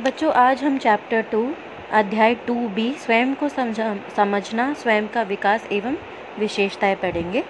बच्चों, 0.00 0.32
आज 0.32 0.64
हम 0.64 0.78
चैप्टर 0.78 1.22
टू 1.22 1.54
अध्याय 1.92 2.34
टू 2.34 2.54
बी 2.68 2.92
स्वयं 2.92 3.34
को 3.34 3.48
समझा, 3.48 3.96
समझना, 4.16 4.74
स्वयं 4.74 5.08
का 5.08 5.22
विकास 5.22 5.68
एवं 5.72 5.96
विशेषताएँ 6.38 6.94
पढ़ेंगे। 6.94 7.44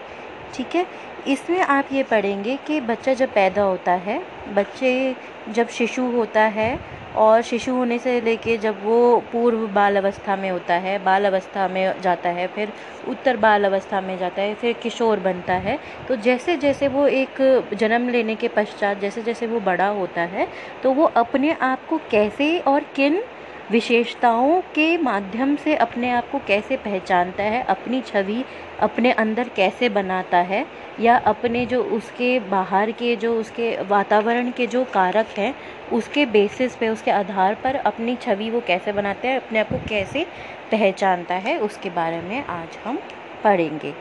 ठीक 0.54 0.77
है? 0.77 0.87
इसमें 1.27 1.61
आप 1.61 1.85
ये 1.93 2.03
पढ़ेंगे 2.03 2.57
कि 2.57 2.80
बच्चा 2.80 3.15
जब 3.15 3.35
पैदा 3.35 3.62
होता 3.62 3.93
है, 3.93 4.22
बच्चे 4.49 5.17
जब 5.49 5.69
शिशु 5.69 6.03
होता 6.03 6.41
है 6.41 6.80
और 7.16 7.42
शिशु 7.42 7.72
होने 7.74 7.99
से 7.99 8.21
लेके 8.21 8.56
जब 8.58 8.83
वो 8.85 8.97
पूर्व 9.33 9.67
बाल 9.74 9.97
अवस्था 9.97 10.37
में 10.37 10.49
होता 10.51 10.74
है 10.76 10.99
बाल 11.04 11.24
अवस्था 11.24 11.67
में 11.69 12.01
जाता 12.03 12.29
है, 12.29 12.47
फिर 12.47 12.72
उत्तर 13.08 13.37
बाल 13.37 13.65
अवस्था 13.65 14.01
में 14.01 14.17
जाता 14.19 14.42
है, 14.42 14.54
फिर 14.54 14.72
किशोर 14.83 15.21
बनता 15.21 15.54
है 15.66 15.79
तो 16.09 16.16
जैसे 16.19 16.56
जैसे 16.56 16.88
वो 16.88 17.06
एक 17.09 17.41
जन्म 17.74 18.09
लेने 18.09 18.34
के 18.34 18.48
पश्चात 18.48 19.01
जैसे 19.01 19.23
जैसे 19.23 19.47
वो 19.47 19.61
बड़ा 19.61 19.88
होता 19.91 20.23
है 20.34 20.48
तो 20.83 20.92
वो 20.92 21.05
अपने 21.16 21.52
आप 21.62 21.87
को 21.88 21.98
कैसे 22.11 22.59
और 22.69 22.84
किन 22.97 23.23
विशेषताओं 23.70 24.61
के 24.75 24.97
माध्यम 24.98 25.55
से 25.57 25.75
अपने 25.77 26.11
आप 26.11 26.30
को 26.30 26.39
कैसे 26.39 26.77
पहचानता 26.77 27.43
है, 27.43 27.62
अपनी 27.62 28.01
छवि 28.01 28.45
अपने 28.80 29.12
अंदर 29.12 29.48
कैसे 29.48 29.89
बनाता 29.89 30.39
है, 30.39 30.65
या 31.01 31.16
अपने 31.16 31.65
जो 31.66 31.83
उसके 31.83 32.39
बाहर 32.41 32.91
के 32.91 33.15
जो 33.16 33.34
उसके 33.41 33.70
वातावरण 33.83 34.51
के 34.51 34.66
जो 34.66 34.84
कारक 34.84 35.27
हैं, 35.39 35.55
उसके 35.92 36.27
बेसिस 36.27 36.77
पे, 36.77 36.89
उसके 36.89 37.11
आधार 37.11 37.55
पर 37.55 37.77
अपनी 37.77 38.16
छवि 38.16 38.51
वो 38.51 38.61
कैसे 38.66 38.92
बनाते 38.92 39.29
हैं, 39.29 39.37
अपने 39.37 39.59
आप 39.59 39.69
को 39.69 39.78
कैसे 39.89 40.27
पहचानता 40.70 41.34
है, 41.37 41.59
उसके 41.59 41.91
बारे 41.91 42.20
में 42.20 42.45
आज 42.45 42.78
हम 42.84 42.98
पढ़ेंगे। 43.45 43.95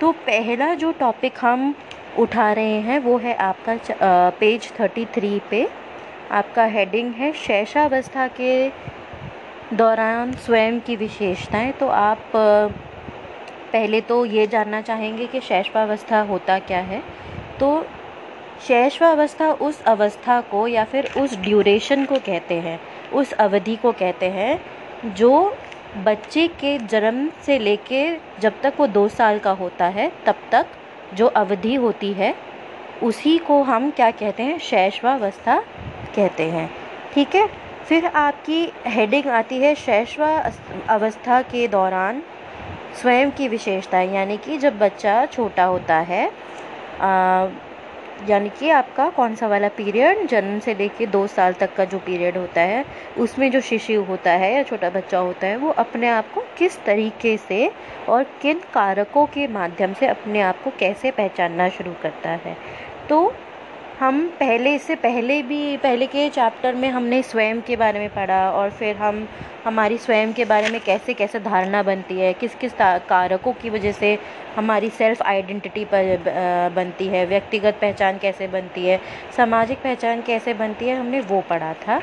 तो 0.00 0.12
पहला 0.26 0.72
जो 0.74 0.92
टॉपिक 0.92 1.32
हम 1.40 1.74
उठा 2.18 2.52
रहे 2.52 2.80
हैं, 2.80 2.98
वो 2.98 3.16
है 3.18 3.34
आपका 3.34 4.30
पेज 4.30 4.70
थर्टी 4.80 5.04
थ्री 5.14 5.40
पे। 5.50 5.66
आपका 6.32 6.64
हेडिंग 6.64 7.12
है 7.14 7.32
शैशावस्था 7.36 8.26
के 8.30 8.68
दौरान 9.74 10.32
स्वयं 10.32 10.80
की 10.80 10.96
विशेषताएँ 10.96 11.72
तो 11.72 11.86
आप 11.88 12.30
पहले 13.72 14.00
तो 14.00 14.24
ये 14.24 14.46
जानना 14.46 14.80
चाहेंगे 14.80 15.26
कि 15.26 15.40
शैशवावस्था 15.40 16.20
होता 16.20 16.58
क्या 16.58 16.78
है। 16.78 17.02
तो 17.60 17.86
शैशवावस्था 18.66 19.52
उस 19.52 19.82
अवस्था 19.82 20.40
को 20.40 20.68
या 20.68 20.84
फिर 20.84 21.10
उस 21.18 21.36
ड्यूरेशन 21.36 22.04
को 22.04 22.14
कहते 22.16 22.54
हैं, 22.54 22.80
उस 23.12 23.32
अवधि 23.32 23.76
को 23.76 23.92
कहते 23.92 24.26
हैं, 24.26 24.60
जो 25.14 25.56
बच्चे 25.96 26.48
के 26.48 26.78
जन्म 26.78 27.28
से 27.46 27.58
लेके 27.58 28.16
जब 28.40 28.60
तक 28.62 28.74
वो 28.78 28.86
दो 28.86 29.08
साल 29.08 29.38
का 29.38 29.50
होता 29.50 29.86
है, 29.86 30.12
तब 30.26 30.34
तक 30.52 30.66
जो 31.14 31.26
अवधि 31.26 31.74
होती 31.74 32.12
है, 32.12 32.34
उसी 33.02 33.38
को 33.38 33.62
हम 33.62 33.90
क्या 33.90 34.10
कहते 34.10 34.42
हैं? 34.42 34.58
शैशवावस्था 34.58 35.60
कहते 36.16 36.50
हैं। 36.50 36.70
ठीक 37.14 37.34
है? 37.34 37.65
फिर 37.88 38.06
आपकी 38.06 38.72
हेडिंग 38.86 39.26
आती 39.30 39.58
है 39.58 39.74
शैशवा 39.74 40.28
अवस्था 40.88 41.40
के 41.42 41.66
दौरान 41.68 42.22
स्वयं 43.02 43.30
की 43.30 43.48
विशेषताएँ 43.48 44.12
यानी 44.14 44.36
कि 44.36 44.58
जब 44.58 44.78
बच्चा 44.78 45.24
छोटा 45.26 45.64
होता 45.64 45.96
है 46.10 46.24
यानी 48.28 48.48
कि 48.48 48.70
आपका 48.70 49.08
कौन 49.10 49.34
सा 49.34 49.46
वाला 49.46 49.68
पीरियड 49.68 50.26
जन्म 50.26 50.58
से 50.58 50.74
लेके 50.74 51.06
दो 51.06 51.26
साल 51.26 51.52
तक 51.52 51.74
का 51.74 51.84
जो 51.84 51.98
पीरियड 51.98 52.36
होता 52.36 52.60
है, 52.60 52.84
उसमें 53.18 53.50
जो 53.50 53.60
शिशु 53.60 54.00
होता 54.02 54.30
है 54.32 54.52
या 54.54 54.62
छोटा 54.62 54.90
बच्चा 54.90 55.18
होता 55.18 55.46
है, 55.46 55.56
वो 55.56 55.70
अपने 55.70 56.08
आप 56.08 56.32
को 56.34 56.44
किस 56.58 56.84
तरीके 56.84 57.36
से 57.36 57.70
और 58.08 58.22
किन 58.42 58.60
कारकों 58.74 59.26
के 59.26 59.46
माध्यम 59.48 59.92
से 59.92 60.06
अपने 60.06 60.40
आप 60.40 60.62
को 60.62 60.70
कैसे 60.78 61.10
पहचानना 61.10 61.68
शुरू 61.68 61.92
करता 62.02 62.30
है? 62.30 62.56
तो 63.08 63.32
हम 63.98 64.26
पहले 64.40 64.74
इससे 64.74 64.94
पहले 64.94 65.42
भी, 65.42 65.76
पहले 65.76 66.06
के 66.06 66.28
चैप्टर 66.30 66.74
में 66.74 66.88
हमने 66.90 67.22
स्वयं 67.22 67.60
के 67.66 67.76
बारे 67.76 67.98
में 67.98 68.08
पढ़ा 68.14 68.50
और 68.50 68.70
फिर 68.70 68.96
हम, 68.96 69.26
हमारी 69.64 69.98
स्वयं 69.98 70.32
के 70.32 70.44
बारे 70.44 70.70
में 70.70 70.80
कैसे 70.80 71.14
कैसे 71.14 71.40
धारणा 71.40 71.82
बनती 71.82 72.18
है, 72.20 72.32
किस 72.34 72.54
किस 72.54 72.72
कारकों 73.08 73.52
की 73.52 73.70
वजह 73.70 73.92
से 73.92 74.18
हमारी 74.56 74.90
सेल्फ 74.90 75.22
आइडेंटिटी 75.22 75.84
पर 75.94 76.72
बनती 76.76 77.06
है, 77.06 77.24
व्यक्तिगत 77.26 77.78
पहचान 77.80 78.18
कैसे 78.18 78.48
बनती 78.48 78.86
है, 78.86 79.00
सामाजिक 79.36 79.78
पहचान 79.78 80.22
कैसे 80.22 80.54
बनती 80.54 80.88
है, 80.88 80.96
हमने 80.96 81.20
वो 81.22 81.40
पढ़ा 81.50 81.72
था, 81.86 82.00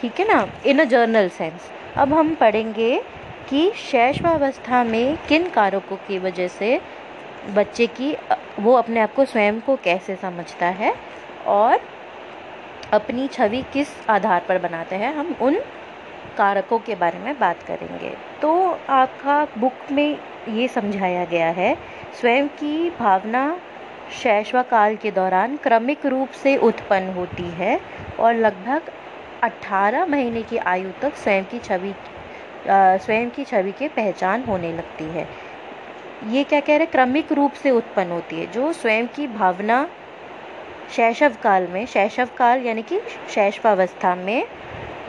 ठीक 0.00 0.20
है 0.20 0.28
ना 0.28 0.46
इन 0.66 0.78
अ 0.78 0.84
जर्नल 0.86 1.28
सेंस 1.28 1.70
अब 1.96 2.12
हम 2.14 2.34
पढ़ेंगे 2.34 2.98
कि 3.50 3.70
शैशवावस्था 3.80 4.84
में 4.84 5.16
किन 5.28 5.48
कारकों 5.50 5.96
की 6.08 6.18
वजह 6.18 6.48
से 6.50 6.80
बच्चे 7.54 7.86
की 7.86 8.14
वो 8.60 8.72
अपने 8.72 9.00
आप 9.00 9.14
को 9.14 9.24
स्वयं 9.24 9.60
को 9.60 9.76
कैसे 9.76 10.16
समझता 10.16 10.66
है 10.66 10.94
और 11.48 11.80
अपनी 12.92 13.26
छवि 13.28 13.62
किस 13.72 13.88
आधार 14.10 14.44
पर 14.48 14.58
बनाते 14.58 14.96
हैं, 14.96 15.14
हम 15.14 15.34
उन 15.42 15.60
कारकों 16.38 16.78
के 16.78 16.94
बारे 16.94 17.18
में 17.18 17.38
बात 17.38 17.62
करेंगे। 17.62 18.14
तो 18.42 18.78
आपका 18.90 19.46
बुक 19.58 19.90
में 19.92 20.18
ये 20.48 20.68
समझाया 20.68 21.24
गया 21.24 21.48
है, 21.50 21.76
स्वयं 22.20 22.48
की 22.50 22.90
भावना 22.90 23.58
शैशव 24.12 24.62
काल 24.62 24.96
के 24.96 25.10
दौरान 25.10 25.56
क्रमिक 25.56 26.06
रूप 26.06 26.30
से 26.42 26.56
उत्पन्न 26.56 27.12
होती 27.12 27.48
है 27.52 27.80
और 28.20 28.34
लगभग 28.34 28.90
18 29.42 30.06
महीने 30.06 30.42
की 30.42 30.56
आयु 30.56 30.90
तक 31.02 31.14
स्वयं 31.14 31.44
की 31.44 31.58
छवि 31.58 31.94
स्वयं 32.68 33.30
की 33.30 33.44
छवि 33.44 33.72
के 33.72 33.88
पहचान 33.88 34.44
होने 34.44 34.72
लगती 34.72 35.04
है। 35.04 35.26
ये 36.26 36.44
क्या 36.44 36.60
कह 36.60 36.66
रहे 36.68 36.78
हैं? 36.78 36.90
क्रमिक 36.92 37.32
रूप 37.32 37.52
से 37.52 37.70
उत्पन्न 37.70 38.10
होती 38.10 38.40
है। 38.40 38.46
जो 38.46 38.72
स्वयं 38.72 39.06
की 39.06 39.26
भावना 39.26 39.88
शैशव 40.90 41.36
काल 41.42 41.66
में 41.66 41.84
शैशव 41.86 42.28
काल 42.36 42.62
यानी 42.62 42.82
कि 42.82 43.00
शैशवावस्था 43.30 44.14
में 44.14 44.46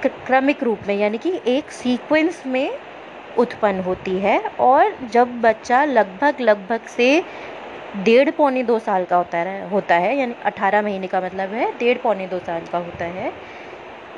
क्रमिक 0.06 0.64
रूप 0.64 0.80
में, 0.88 0.96
यानी 0.96 1.18
कि 1.18 1.40
एक 1.48 1.72
सीक्वेंस 1.72 2.44
में 2.48 2.78
उत्पन्न 3.38 3.80
होती 3.80 4.18
है 4.20 4.40
और 4.60 4.98
जब 5.14 5.40
बच्चा 5.42 5.84
लगभग 5.86 6.42
लगभग 6.42 6.88
से 6.88 7.24
डेढ़ 8.04 8.30
पौने 8.32 8.64
दो 8.64 8.78
साल 8.80 9.06
का 9.06 9.18
होता 9.18 9.38
है 9.38 9.70
होता 9.70 9.96
है, 9.96 10.18
यानी 10.18 10.34
अठारह 10.46 10.82
महीने 10.82 11.08
का 11.08 11.22
मतलब 11.22 11.54
है, 11.54 11.72
डेढ़ 11.80 11.98
पौने 11.98 12.28
दो 12.28 12.40
साल 12.40 12.66
का 12.72 12.78
होता 12.78 13.06
है, 13.06 13.32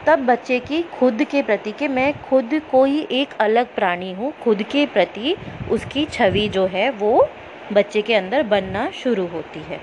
तब 0.07 0.25
बच्चे 0.25 0.59
की 0.59 0.81
खुद 0.99 1.23
के 1.23 1.41
प्रति 1.41 1.71
कि 1.71 1.87
मैं 1.87 2.13
खुद 2.21 2.59
कोई 2.71 2.99
एक 3.11 3.33
अलग 3.41 3.75
प्राणी 3.75 4.11
हूँ, 4.13 4.31
खुद 4.43 4.63
के 4.63 4.85
प्रति 4.87 5.35
उसकी 5.71 6.05
छवि 6.07 6.47
जो 6.49 6.65
है 6.67 6.89
वो 6.91 7.27
बच्चे 7.73 8.01
के 8.01 8.13
अंदर 8.15 8.43
बनना 8.45 8.89
शुरू 8.93 9.27
होती 9.27 9.59
है। 9.59 9.79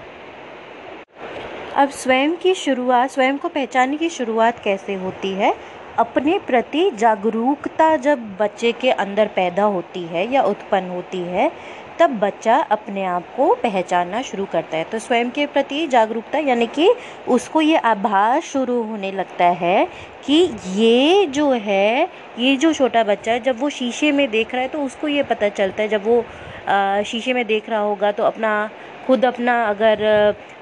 अब 1.77 1.89
स्वयं 1.89 2.31
की 2.33 2.53
शुरुआत, 2.55 3.11
स्वयं 3.11 3.39
को 3.39 3.49
पहचानने 3.49 3.97
की 3.97 4.09
शुरुआत 4.09 4.63
कैसे 4.65 4.95
होती 4.95 5.31
है? 5.31 5.53
अपने 5.99 6.39
प्रति 6.39 6.91
जागरूकता 6.91 7.97
जब 7.97 8.19
बच्चे 8.37 8.71
के 8.73 8.91
अंदर 8.93 9.27
पैदा 9.27 9.63
होती 9.65 10.03
है 10.03 10.27
या 10.33 10.43
उत्पन्न 10.43 10.89
होती 10.89 11.19
है, 11.19 11.51
तब 11.99 12.19
बच्चा 12.21 12.57
अपने 12.71 13.05
आप 13.05 13.27
को 13.37 13.53
पहचानना 13.55 14.23
शुरू 14.23 14.45
करता 14.45 14.77
है। 14.77 14.85
तो 14.85 14.99
स्वयं 14.99 15.31
के 15.31 15.47
प्रति 15.47 15.87
जागरूकता, 15.87 16.39
यानी 16.39 16.67
कि 16.69 16.89
उसको 17.29 17.61
ये 17.61 17.77
आभास 17.77 18.43
शुरू 18.45 18.83
होने 18.83 19.13
लगता 19.13 19.45
है 19.45 19.87
कि 20.27 20.43
ये 20.77 21.27
जो 21.27 21.51
है, 21.51 22.09
ये 22.39 22.57
जो 22.57 22.73
छोटा 22.73 23.05
बच्चा 23.05 23.33
है 23.33 23.41
जब 23.41 23.61
वो 23.61 23.71
शीशे 23.71 24.13
में 24.13 24.31
देख 24.31 24.55
रहा 24.55 24.63
है 24.63 24.69
तो 24.69 24.83
उसको 24.83 25.09
ये 25.09 25.23
पता 25.25 25.49
चलता 25.51 25.83
है, 25.83 25.89
जब 25.89 26.07
वो 26.07 26.25
शीशे 27.07 27.33
में 27.33 27.45
देख 27.47 27.69
रहा 27.71 27.81
होगा 27.81 28.13
तो 28.13 28.23
अपना, 28.25 28.71
खुद 29.07 29.25
अपना 29.25 29.63
अगर 29.65 29.99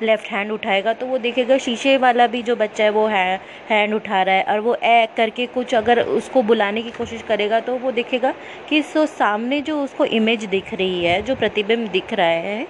लेफ़्ट 0.02 0.30
हैंड 0.30 0.50
उठाएगा 0.52 0.92
तो 0.92 1.06
वो 1.06 1.18
देखेगा 1.18 1.56
शीशे 1.58 1.96
वाला 1.96 2.26
भी 2.26 2.42
जो 2.42 2.56
बच्चा 2.56 2.84
है 2.84 2.90
वो 2.90 3.06
है 3.06 3.40
हैंड 3.70 3.94
उठा 3.94 4.22
रहा 4.22 4.34
है। 4.34 4.42
और 4.44 4.60
वो 4.60 4.74
ए 4.76 5.06
करके 5.16 5.46
कुछ 5.48 5.74
अगर 5.74 6.00
उसको 6.00 6.42
बुलाने 6.42 6.82
की 6.82 6.90
कोशिश 6.90 7.22
करेगा 7.22 7.60
तो 7.60 7.76
वो 7.76 7.92
देखेगा 7.92 8.34
कि 8.68 8.82
सो 8.84 9.06
सामने 9.08 9.60
जो 9.60 9.82
उसको 9.82 10.04
इमेज 10.06 10.44
दिख 10.46 10.74
रही 10.74 11.04
है, 11.04 11.20
जो 11.22 11.34
प्रतिबिंब 11.34 11.88
दिख 11.88 12.12
रहा 12.12 12.26
है 12.26 12.66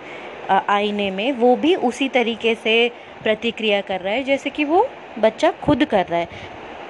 आईने 0.50 1.10
में, 1.10 1.32
वो 1.32 1.54
भी 1.56 1.74
उसी 1.74 2.08
तरीके 2.10 2.54
से 2.54 2.90
प्रतिक्रिया 3.22 3.80
कर 3.80 4.00
रहा 4.00 4.14
है, 4.14 4.22
जैसे 4.24 4.50
कि 4.50 4.64
वो 4.64 4.86
बच्चा 5.18 5.50
खुद 5.62 5.84
कर 5.84 6.06
रहा 6.06 6.20
है। 6.20 6.28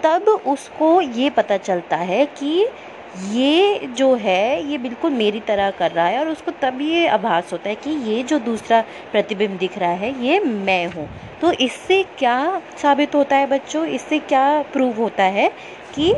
तब 0.04 0.28
उसको 0.46 1.00
ये 1.00 1.30
पता 1.30 1.56
चलता 1.58 1.96
है 1.98 2.24
कि 2.38 2.66
ये 3.14 3.86
जो 3.88 4.14
है, 4.14 4.70
ये 4.70 4.78
बिल्कुल 4.78 5.10
मेरी 5.12 5.40
तरह 5.40 5.70
कर 5.70 5.90
रहा 5.90 6.06
है 6.06 6.18
और 6.20 6.28
उसको 6.28 6.50
तब 6.62 6.80
ये 6.80 7.06
आभास 7.08 7.52
होता 7.52 7.68
है 7.68 7.74
कि 7.74 7.90
ये 8.10 8.22
जो 8.22 8.38
दूसरा 8.38 8.80
प्रतिबिंब 9.12 9.56
दिख 9.58 9.76
रहा 9.78 9.90
है, 9.90 10.24
ये 10.24 10.40
मैं 10.40 10.86
हूँ। 10.86 11.08
तो 11.40 11.52
इससे 11.52 12.02
क्या 12.18 12.62
साबित 12.76 13.14
होता 13.14 13.36
है 13.36 13.46
बच्चों? 13.46 13.84
इससे 13.86 14.18
क्या 14.18 14.62
प्रूव 14.72 14.96
होता 14.96 15.24
है 15.24 15.48
कि 15.94 16.14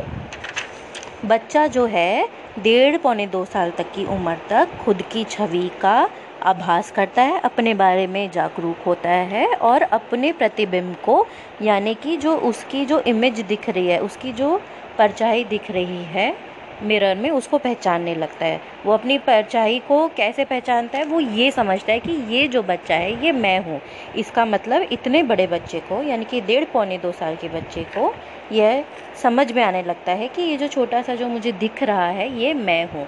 बच्चा 1.24 1.66
जो 1.66 1.84
है, 1.86 2.28
डेढ़ 2.58 2.96
पौने 2.96 3.26
दो 3.26 3.44
साल 3.44 3.70
तक 3.70 3.92
की 3.92 4.04
उम्र 4.06 4.36
तक 4.48 4.76
खुद 4.84 5.02
की 5.02 5.24
छवि 5.24 5.70
का 5.80 6.08
आभास 6.44 6.90
करता 6.90 7.22
है, 7.22 7.40
अपने 7.40 7.74
बारे 7.74 8.06
में 8.06 8.30
जागरूक 8.30 8.86
होता 8.86 9.10
है 9.10 9.46
और 9.46 9.82
अपने 9.82 10.32
प्रतिबिंब 10.32 10.94
को, 11.04 11.26
यानी 11.62 11.94
कि 11.94 12.16
जो 12.16 12.36
उसकी 12.36 12.84
जो 12.86 13.00
इमेज 13.06 13.40
दिख 13.40 13.68
रही 13.68 13.86
है, 13.86 13.98
उसकी 14.00 14.32
जो 14.32 14.60
परछाई 14.98 15.44
दिख 15.44 15.70
रही 15.70 16.02
है 16.04 16.34
मिरर 16.82 17.16
में 17.16 17.30
उसको 17.30 17.58
पहचानने 17.58 18.14
लगता 18.14 18.46
है। 18.46 18.60
वो 18.86 18.92
अपनी 18.92 19.18
परछाई 19.18 19.78
को 19.78 20.08
कैसे 20.08 20.44
पहचानता 20.44 20.98
है, 20.98 21.04
वो 21.04 21.20
ये 21.20 21.50
समझता 21.50 21.92
है 21.92 22.00
कि 22.00 22.12
ये 22.12 22.48
जो 22.48 22.62
बच्चा 22.62 22.94
है, 22.94 23.24
ये 23.24 23.32
मैं 23.32 23.64
हूँ। 23.64 23.80
इसका 24.16 24.44
मतलब 24.44 24.82
इतने 24.92 25.22
बड़े 25.22 25.46
बच्चे 25.46 25.80
को, 25.80 26.02
यानी 26.02 26.24
कि 26.24 26.40
डेढ़ 26.40 26.64
पौने 26.64 26.98
दो 26.98 27.12
साल 27.12 27.36
के 27.36 27.48
बच्चे 27.48 27.84
को, 27.84 28.14
यह 28.52 28.84
समझ 29.22 29.52
में 29.52 29.62
आने 29.62 29.82
लगता 29.82 30.12
है 30.12 30.28
कि 30.28 30.42
ये 30.42 30.56
जो 30.56 30.68
छोटा 30.68 31.02
सा 31.02 31.14
जो 31.14 31.28
मुझे 31.28 31.52
दिख 31.52 31.82
रहा 31.82 32.08
है, 32.08 32.40
ये 32.40 32.54
मैं 32.54 32.84
हूँ। 32.92 33.06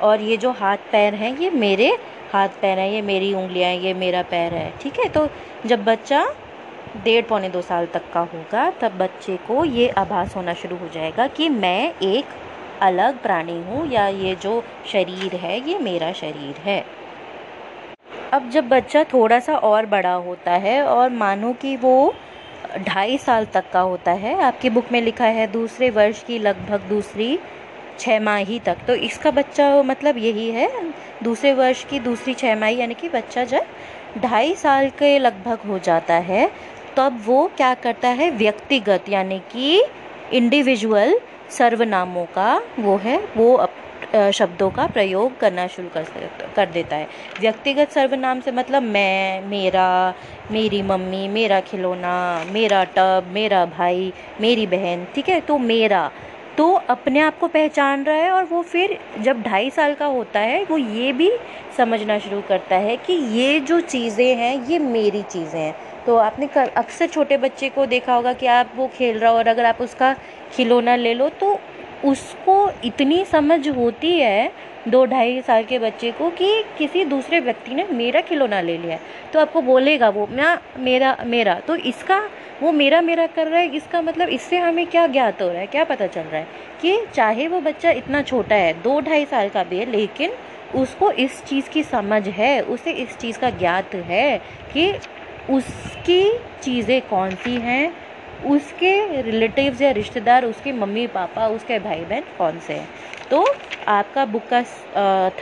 और 0.00 0.20
ये 0.20 0.36
जो 0.36 0.50
हाथ 0.50 0.76
पैर 0.76 1.14
हैं, 1.14 1.38
ये 1.38 1.50
मेरे 1.50 1.98
हाथ 2.32 2.48
पैर 2.48 2.78
हैं, 2.78 2.90
ये 2.90 3.02
मेरी 3.02 3.34
उंगलियाँ 3.34 3.70
हैं, 3.70 3.80
ये 3.80 3.94
मेरा 3.94 4.22
पैर 4.22 4.54
है, 4.54 4.72
ठीक 4.82 5.00
है? 5.00 5.08
तो 5.08 5.28
जब 5.66 5.84
बच्चा 5.84 6.26
डेढ़ 7.04 7.24
पौने 7.24 7.48
दो 7.48 7.62
साल 7.62 7.86
तक 7.86 8.02
का 8.12 8.20
होगा, 8.20 8.70
तब 8.70 8.98
बच्चे 8.98 9.36
को 9.36 9.64
ये 9.64 9.88
आभास 9.88 10.36
होना 10.36 10.54
शुरू 10.54 10.76
हो 10.76 10.88
जाएगा 10.88 11.26
कि 11.26 11.48
मैं 11.48 11.94
एक 12.02 12.24
अलग 12.82 13.22
प्राणी 13.22 13.60
हूँ 13.62 13.86
या 13.92 14.06
ये 14.08 14.34
जो 14.34 14.62
शरीर 14.92 15.36
है, 15.36 15.58
ये 15.68 15.78
मेरा 15.78 16.12
शरीर 16.12 16.60
है। 16.60 16.84
अब 18.32 18.48
जब 18.50 18.68
बच्चा 18.68 19.02
थोड़ा 19.04 19.38
सा 19.40 19.56
और 19.56 19.86
बड़ा 19.86 20.12
होता 20.12 20.52
है 20.52 20.82
और 20.82 21.10
मानो 21.10 21.52
कि 21.52 21.76
वो 21.76 22.14
ढाई 22.78 23.18
साल 23.18 23.44
तक 23.44 23.70
का 23.72 23.80
होता 23.80 24.12
है, 24.12 24.40
आपकी 24.42 24.70
बुक 24.70 24.92
में 24.92 25.00
लिखा 25.00 25.26
है 25.26 25.46
दूसरे 25.46 25.90
वर्ष 25.90 26.22
की 26.22 26.38
लगभग 26.38 26.88
दूसरी 26.88 27.38
छः 27.98 28.20
माही 28.20 28.58
तक 28.58 28.78
तो 28.86 28.94
इसका 28.94 29.30
बच्चा 29.30 29.70
मतलब 29.82 30.18
यही 30.18 30.50
है, 30.50 30.68
दूसरे 31.22 31.52
वर्ष 31.52 31.84
की 31.84 31.98
दूसरी 32.00 32.34
छः 32.34 32.56
माही, 32.56 32.76
यानी 32.76 32.94
कि 32.94 33.08
बच्चा 33.08 33.44
जब 33.44 33.66
ढाई 34.18 34.54
साल 34.54 34.88
के 34.90 35.18
लगभग 35.18 35.66
हो 35.68 35.78
जाता 35.78 36.14
है, 36.14 36.50
तब 36.96 37.22
वो 37.26 37.46
क्या 37.56 37.72
करता 37.74 38.08
है, 38.10 38.30
व्यक्तिगत, 38.30 39.08
यानी 39.08 39.38
कि 39.52 39.82
इंडिविजुअल 40.32 41.18
सर्वनामों 41.50 42.24
का 42.34 42.54
वो 42.78 42.96
है 42.96 43.18
वो 43.36 43.52
अप, 43.54 43.74
शब्दों 44.34 44.68
का 44.70 44.86
प्रयोग 44.86 45.38
करना 45.38 45.66
शुरू 45.66 45.88
कर 45.88 46.04
कर 46.56 46.66
देता 46.66 46.96
है। 46.96 47.08
व्यक्तिगत 47.40 47.90
सर्वनाम 47.90 48.40
से 48.40 48.52
मतलब 48.52 48.82
मैं 48.84 49.42
मेरा 49.48 50.14
मेरी 50.50 50.80
मम्मी 50.82 51.26
मेरा 51.28 51.60
खिलौना 51.60 52.14
मेरा 52.52 52.82
टब 52.96 53.30
मेरा 53.32 53.64
भाई 53.68 54.12
मेरी 54.40 54.66
बहन 54.66 55.06
ठीक 55.14 55.28
है? 55.28 55.40
तो 55.40 55.58
मेरा 55.58 56.10
तो 56.56 56.72
अपने 56.90 57.20
आप 57.20 57.38
को 57.38 57.48
पहचान 57.48 58.04
रहा 58.04 58.16
है 58.16 58.30
और 58.30 58.44
वो 58.44 58.62
फिर 58.62 58.98
जब 59.20 59.42
ढाई 59.42 59.70
साल 59.70 59.94
का 59.94 60.06
होता 60.06 60.40
है 60.40 60.64
वो 60.64 60.78
ये 60.78 61.12
भी 61.12 61.30
समझना 61.76 62.18
शुरू 62.18 62.40
करता 62.48 62.76
है 62.76 62.96
कि 62.96 63.12
ये 63.12 63.60
जो 63.60 63.80
चीज़ें 63.82 64.34
हैं 64.36 64.54
ये 64.68 64.78
मेरी 64.78 65.22
चीज़ें 65.22 65.60
हैं। 65.60 65.74
तो 66.06 66.16
आपने 66.16 66.48
अक्सर 66.56 67.06
छोटे 67.06 67.36
बच्चे 67.36 67.68
को 67.68 67.86
देखा 67.86 68.14
होगा 68.14 68.32
कि 68.32 68.46
आप 68.46 68.72
वो 68.76 68.86
खेल 68.88 69.18
रहा 69.18 69.30
हो 69.30 69.38
और 69.38 69.48
अगर 69.48 69.64
आप 69.64 69.80
उसका 69.80 70.14
खिलौना 70.52 70.96
ले 70.96 71.14
लो 71.14 71.28
तो 71.40 71.58
उसको 72.04 72.70
इतनी 72.84 73.24
समझ 73.24 73.68
होती 73.68 74.18
है 74.18 74.50
दो 74.88 75.04
ढाई 75.04 75.40
साल 75.40 75.64
के 75.64 75.78
बच्चे 75.78 76.10
को 76.10 76.28
कि 76.30 76.62
किसी 76.78 77.04
दूसरे 77.04 77.40
व्यक्ति 77.40 77.74
ने 77.74 77.84
मेरा 77.92 78.20
खिलौना 78.20 78.60
ले 78.60 78.76
लिया 78.78 78.94
है। 78.94 79.00
तो 79.32 79.40
आपको 79.40 79.62
बोलेगा 79.62 80.08
वो, 80.08 80.26
मैं 80.26 80.56
मेरा 80.78 81.16
मेरा। 81.26 81.54
तो 81.60 81.76
इसका, 81.76 82.20
वो 82.62 82.72
मेरा 82.72 83.00
मेरा 83.00 83.26
कर 83.26 83.46
रहा 83.46 83.60
है, 83.60 83.74
इसका 83.76 84.00
मतलब 84.02 84.28
इससे 84.28 84.58
हमें 84.58 84.86
क्या 84.86 85.06
ज्ञात 85.06 85.42
हो 85.42 85.48
रहा 85.48 85.60
है, 85.60 85.66
क्या 85.66 85.84
पता 85.84 86.06
चल 86.06 86.20
रहा 86.20 86.40
है 86.40 86.46
कि 86.82 86.96
चाहे 87.14 87.48
वो 87.48 87.60
बच्चा 87.60 87.90
इतना 87.90 88.22
छोटा 88.22 88.56
है, 88.56 88.72
दो 88.82 89.00
ढाई 89.00 89.24
साल 89.24 89.48
का 89.48 89.64
भी 89.64 89.78
है, 89.78 89.90
लेकिन 89.90 90.32
उसको 90.74 91.10
इस 91.12 91.44
चीज़ 91.44 91.68
की 91.70 91.82
समझ 91.82 92.26
है, 92.28 92.60
उसे 92.60 92.90
इस 92.92 93.16
चीज़ 93.16 93.38
का 93.38 93.50
ज्ञात 93.50 93.94
है 93.94 94.38
कि 94.72 94.92
उसकी 95.50 96.22
चीज़ें 96.62 97.00
कौन 97.08 97.34
सी 97.36 97.56
हैं? 97.58 97.92
उसके 98.46 99.22
रिलेटिव्स 99.22 99.80
या 99.80 99.90
रिश्तेदार, 99.90 100.44
उसके 100.44 100.72
मम्मी, 100.72 101.06
पापा, 101.06 101.46
उसके 101.48 101.78
भाई 101.78 102.00
बहन 102.00 102.24
कौन 102.38 102.58
से 102.58 102.74
हैं? 102.74 102.88
तो 103.30 103.44
आपका 103.88 104.24
बुक 104.26 104.42
का 104.52 104.62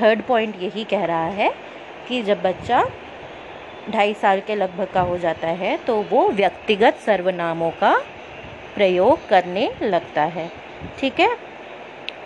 थर्ड 0.01 0.23
पॉइंट 0.23 0.63
यही 0.63 0.85
कह 0.85 1.05
रहा 1.05 1.27
है 1.31 1.53
कि 2.09 2.23
जब 2.23 2.43
बच्चा 2.43 2.85
ढाई 3.91 4.15
साल 4.15 4.41
के 4.41 4.55
लगभग 4.55 4.89
का 4.95 5.01
हो 5.01 5.19
जाता 5.19 5.49
है 5.49 5.77
तो 5.77 5.97
वो 6.11 6.29
व्यक्तिगत 6.31 6.97
सर्वनामों 6.97 7.71
का 7.71 7.97
प्रयोग 8.75 9.29
करने 9.29 9.71
लगता 9.83 10.23
है। 10.23 10.51
ठीक 11.01 11.21
है? 11.21 11.37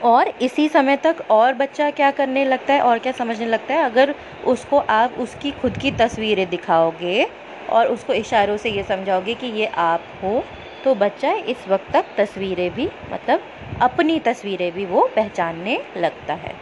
और 0.02 0.28
इसी 0.42 0.68
समय 0.68 0.96
तक 0.96 1.16
और 1.30 1.54
बच्चा 1.54 1.90
क्या 1.90 2.10
करने 2.10 2.44
लगता 2.44 2.74
है 2.74 2.80
और 2.80 2.98
क्या 2.98 3.12
समझने 3.12 3.46
लगता 3.46 3.74
है? 3.74 3.84
अगर 3.84 4.14
उसको 4.46 4.78
आप 4.78 5.14
उसकी 5.18 5.50
खुद 5.50 5.76
की 5.76 5.90
तस्वीरें 5.90 6.48
दिखाओगे 6.50 7.26
और 7.68 7.86
उसको 7.86 8.12
इशारों 8.12 8.56
से 8.56 8.70
ये 8.70 8.82
समझाओगे 8.82 9.34
कि 9.34 9.46
ये 9.46 9.66
आप 9.78 10.04
हो 10.22 10.42
तो 10.84 10.94
बच्चा 10.94 11.32
इस 11.32 11.66
वक्त 11.68 11.92
तक 11.92 12.04
तस्वीरें 12.18 12.70
भी 12.74 12.88
मतलब 13.12 13.42
अपनी 13.82 14.18
तस्वीरें 14.18 14.70
भी 14.72 14.84
वो 14.86 15.08
पहचानने 15.16 15.80
लगता 15.96 16.34
है। 16.34 16.54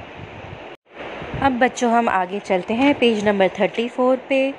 अब 1.42 1.58
बच्चों, 1.58 1.90
हम 1.92 2.08
आगे 2.08 2.38
चलते 2.40 2.74
हैं 2.74 2.94
पेज 2.94 3.24
नंबर 3.28 3.48
थर्टी 3.58 3.88
फोर 3.88 4.16
पे। 4.28 4.52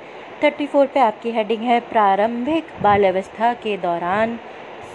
थर्टी 0.44 0.66
फोर 0.66 0.86
पे 0.86 1.00
आपकी 1.00 1.30
हेडिंग 1.30 1.62
है 1.62 1.80
प्रारंभिक 1.80 2.68
बाल 2.82 3.04
अवस्था 3.04 3.52
के 3.54 3.76
दौरान 3.76 4.38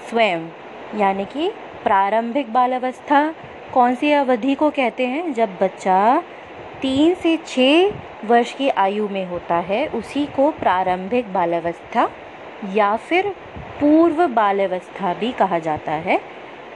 स्वयं, 0.09 0.47
यानी 0.95 1.25
कि 1.25 1.49
प्रारंभिक 1.83 2.53
बाल 2.53 2.71
अवस्था 2.73 3.33
कौन 3.73 3.95
सी 3.95 4.11
अवधि 4.11 4.55
को 4.55 4.69
कहते 4.69 5.05
हैं? 5.07 5.33
जब 5.33 5.57
बच्चा 5.61 6.23
तीन 6.85 7.13
से 7.13 7.35
छः 7.37 8.27
वर्ष 8.27 8.51
की 8.55 8.67
आयु 8.69 9.07
में 9.09 9.25
होता 9.25 9.55
है, 9.59 9.85
उसी 9.89 10.25
को 10.25 10.49
प्रारंभिक 10.51 11.31
बाल्यावस्था 11.33 12.09
या 12.73 12.95
फिर 12.97 13.29
पूर्व 13.79 14.25
बाल्यावस्था 14.27 15.13
भी 15.13 15.31
कहा 15.31 15.59
जाता 15.59 15.91
है। 15.91 16.19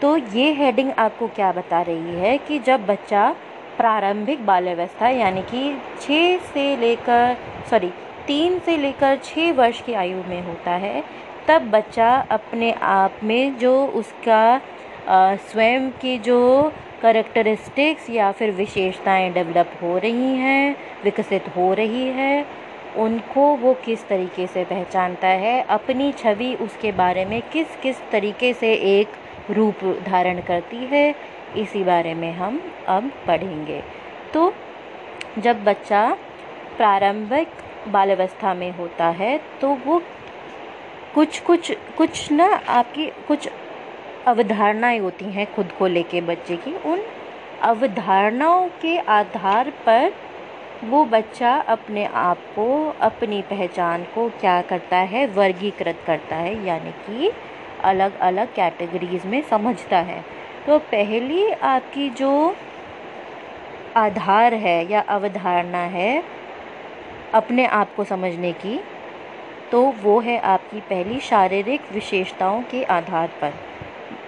तो 0.01 0.15
ये 0.17 0.51
हेडिंग 0.53 0.91
आपको 0.97 1.27
क्या 1.27 1.51
बता 1.51 1.81
रही 1.81 2.15
है 2.15 2.37
कि 2.37 2.59
जब 2.59 2.85
बच्चा 2.85 3.29
प्रारंभिक 3.77 4.45
बाल्यावस्था 4.45 5.09
यानी 5.09 5.41
कि 5.51 5.77
छः 6.01 6.37
से 6.53 6.75
लेकर 6.77 7.37
सॉरी 7.69 7.91
तीन 8.27 8.59
से 8.59 8.77
लेकर 8.77 9.19
छः 9.23 9.53
वर्ष 9.53 9.81
की 9.81 9.93
आयु 9.93 10.23
में 10.29 10.41
होता 10.41 10.71
है, 10.71 11.03
तब 11.47 11.69
बच्चा 11.71 12.13
अपने 12.31 12.71
आप 12.71 13.23
में 13.23 13.57
जो 13.57 13.85
उसका 13.95 14.61
स्वयं 15.51 15.89
की 15.91 16.17
जो 16.19 16.71
करेक्टरिस्टिक्स 17.01 18.09
या 18.09 18.31
फिर 18.31 18.51
विशेषताएँ 18.51 19.31
डेवलप 19.33 19.71
हो 19.81 19.97
रही 19.97 20.35
हैं, 20.35 20.75
विकसित 21.03 21.47
हो 21.55 21.73
रही 21.73 22.07
है, 22.07 22.45
उनको 22.97 23.55
वो 23.55 23.73
किस 23.73 24.07
तरीके 24.07 24.47
से 24.47 24.63
पहचानता 24.63 25.27
है, 25.27 25.61
अपनी 25.61 26.11
छवि 26.11 26.53
उसके 26.61 26.91
बारे 26.91 27.25
में 27.25 27.41
किस 27.41 27.75
किस 27.83 28.01
तरीके 28.11 28.53
से 28.53 28.73
एक 28.73 29.07
रूप 29.49 29.83
धारण 30.05 30.41
करती 30.41 30.85
है, 30.85 31.15
इसी 31.57 31.83
बारे 31.83 32.13
में 32.13 32.31
हम 32.31 32.61
अब 32.87 33.11
पढ़ेंगे। 33.27 33.81
तो 34.33 34.53
जब 35.39 35.63
बच्चा 35.63 36.17
प्रारंभिक 36.77 37.47
बाल्यावस्था 37.87 38.53
में 38.53 38.71
होता 38.71 39.05
है 39.09 39.37
तो 39.61 39.77
वो 39.85 40.01
कुछ 41.15 41.39
कुछ 41.39 41.71
कुछ 41.97 42.31
ना 42.31 42.45
आपकी 42.67 43.05
कुछ 43.27 43.47
अवधारणाएँ 44.29 44.99
होती 44.99 45.25
हैं 45.25 45.45
खुद 45.55 45.71
को 45.71 45.87
लेके 45.87 46.21
बच्चे 46.21 46.55
की। 46.55 46.73
उन 46.85 47.03
अवधारणाओं 47.61 48.67
के 48.81 48.97
आधार 48.97 49.69
पर 49.85 50.11
वो 50.83 51.03
बच्चा 51.05 51.53
अपने 51.67 52.05
आप 52.05 52.37
को, 52.55 52.67
अपनी 53.01 53.41
पहचान 53.41 54.03
को 54.03 54.27
क्या 54.29 54.61
करता 54.61 54.97
है, 54.97 55.25
वर्गीकृत 55.27 56.03
करता 56.07 56.35
है, 56.35 56.65
यानी 56.65 56.91
कि 56.91 57.31
अलग 57.83 58.19
अलग 58.19 58.53
कैटेगरीज 58.53 59.25
में 59.25 59.41
समझता 59.41 59.97
है। 59.97 60.23
तो 60.67 60.77
पहली 60.79 61.49
आपकी 61.51 62.09
जो 62.09 62.55
आधार 63.95 64.53
है 64.53 64.91
या 64.91 64.99
अवधारणा 65.09 65.83
है 65.87 66.23
अपने 67.33 67.65
आप 67.65 67.95
को 67.95 68.03
समझने 68.03 68.51
की 68.53 68.79
तो 69.71 69.81
वो 70.01 70.19
है 70.19 70.37
आपकी 70.39 70.79
पहली 70.81 71.19
शारीरिक 71.19 71.91
विशेषताओं 71.91 72.61
के 72.61 72.83
आधार 72.83 73.27
पर। 73.41 73.53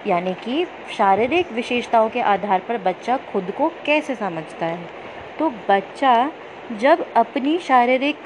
यानी 0.06 0.32
कि 0.34 0.64
शारीरिक 0.96 1.52
विशेषताओं 1.52 2.08
के 2.08 2.20
आधार 2.20 2.60
पर 2.60 2.78
बच्चा 2.78 3.16
खुद 3.32 3.52
को 3.58 3.68
कैसे 3.86 4.14
समझता 4.14 4.66
है? 4.66 4.88
तो 5.38 5.50
बच्चा 5.68 6.30
जब 6.80 7.04
अपनी 7.12 7.58
शारीरिक 7.58 8.16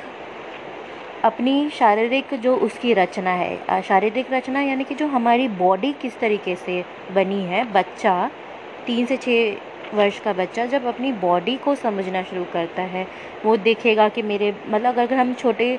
अपनी 1.25 1.68
शारीरिक 1.71 2.35
जो 2.35 2.56
उसकी 2.56 2.92
रचना 2.95 3.30
है 3.30 3.83
शारीरिक 3.83 4.33
रचना 4.33 4.61
यानी 4.61 4.85
कि 4.85 4.95
जो 4.95 5.06
हमारी 5.06 5.49
बॉडी 5.49 5.92
किस 5.92 6.18
तरीके 6.21 6.54
से 6.56 6.85
बनी 7.12 7.42
है, 7.42 7.64
बच्चा, 7.73 8.30
तीन 8.87 9.06
से 9.06 9.16
छः 9.16 9.97
वर्ष 9.97 10.18
का 10.21 10.33
बच्चा 10.33 10.66
जब 10.66 10.85
अपनी 10.85 11.12
बॉडी 11.12 11.56
को 11.56 11.75
समझना 11.75 12.23
शुरू 12.23 12.45
करता 12.52 12.83
है, 12.83 13.06
वो 13.45 13.56
देखेगा 13.56 14.09
कि 14.09 14.23
मेरे 14.23 14.54
मतलब 14.68 14.99
अगर 14.99 15.14
हम 15.14 15.33
छोटे 15.35 15.78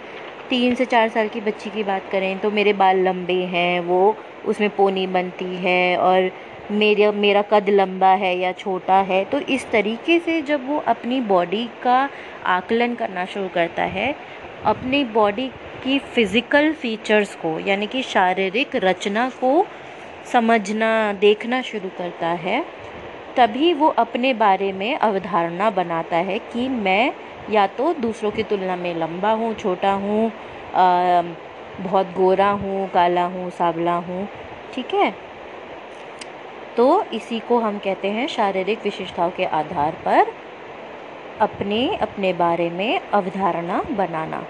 तीन 0.49 0.75
से 0.75 0.85
चार 0.85 1.09
साल 1.09 1.27
की 1.27 1.41
बच्ची 1.41 1.69
की 1.69 1.83
बात 1.83 2.09
करें 2.11 2.37
तो 2.39 2.51
मेरे 2.51 2.73
बाल 2.73 2.99
लंबे 2.99 3.41
हैं, 3.45 3.79
वो 3.79 4.15
उसमें 4.45 4.69
पोनी 4.69 5.05
बनती 5.07 5.55
है 5.57 5.97
और 5.97 6.29
मेरा 6.71 7.11
मेरा 7.13 7.41
कद 7.51 7.69
लंबा 7.69 8.07
है 8.15 8.37
या 8.37 8.51
छोटा 8.53 8.95
है 9.01 9.23
तो 9.25 9.39
इस 9.39 9.69
तरीके 9.71 10.19
से 10.19 10.41
जब 10.41 10.67
वो 10.67 10.77
अपनी 10.87 11.19
बॉडी 11.23 11.65
का 11.83 12.09
आकलन 12.47 12.95
करना 12.95 13.25
शुरू 13.25 13.47
करता 13.49 13.83
है, 13.83 14.13
अपनी 14.65 15.03
बॉडी 15.13 15.47
की 15.83 15.99
फ़िज़िकल 15.99 16.71
फीचर्स 16.73 17.35
को, 17.35 17.59
यानी 17.59 17.87
कि 17.87 18.01
शारीरिक 18.03 18.75
रचना 18.75 19.29
को 19.39 19.65
समझना, 20.31 21.13
देखना 21.13 21.61
शुरू 21.61 21.89
करता 21.97 22.27
है, 22.27 22.63
तभी 23.37 23.73
वो 23.73 23.87
अपने 23.97 24.33
बारे 24.35 24.71
में 24.73 24.95
अवधारणा 24.95 25.69
बनाता 25.71 26.17
है 26.17 26.39
कि 26.53 26.67
मैं 26.69 27.13
या 27.49 27.65
तो 27.67 27.93
दूसरों 27.93 28.31
की 28.31 28.43
तुलना 28.43 28.75
में 28.75 28.93
लंबा 28.95 29.31
हूँ, 29.31 29.53
छोटा 29.53 29.93
हूँ 29.93 30.31
बहुत 31.81 32.13
गोरा 32.13 32.49
हूँ, 32.51 32.87
काला 32.89 33.25
हूँ, 33.25 33.49
सावला 33.49 33.95
हूँ, 33.97 34.27
ठीक 34.73 34.93
है? 34.93 35.13
तो 36.77 37.03
इसी 37.13 37.39
को 37.39 37.57
हम 37.59 37.77
कहते 37.79 38.07
हैं 38.07 38.27
शारीरिक 38.27 38.83
विशेषताओं 38.83 39.31
के 39.31 39.45
आधार 39.45 39.97
पर 40.05 40.31
अपने 41.41 41.87
अपने 41.95 42.33
बारे 42.33 42.69
में 42.69 42.99
अवधारणा 42.99 43.81
बनाना। 43.91 44.43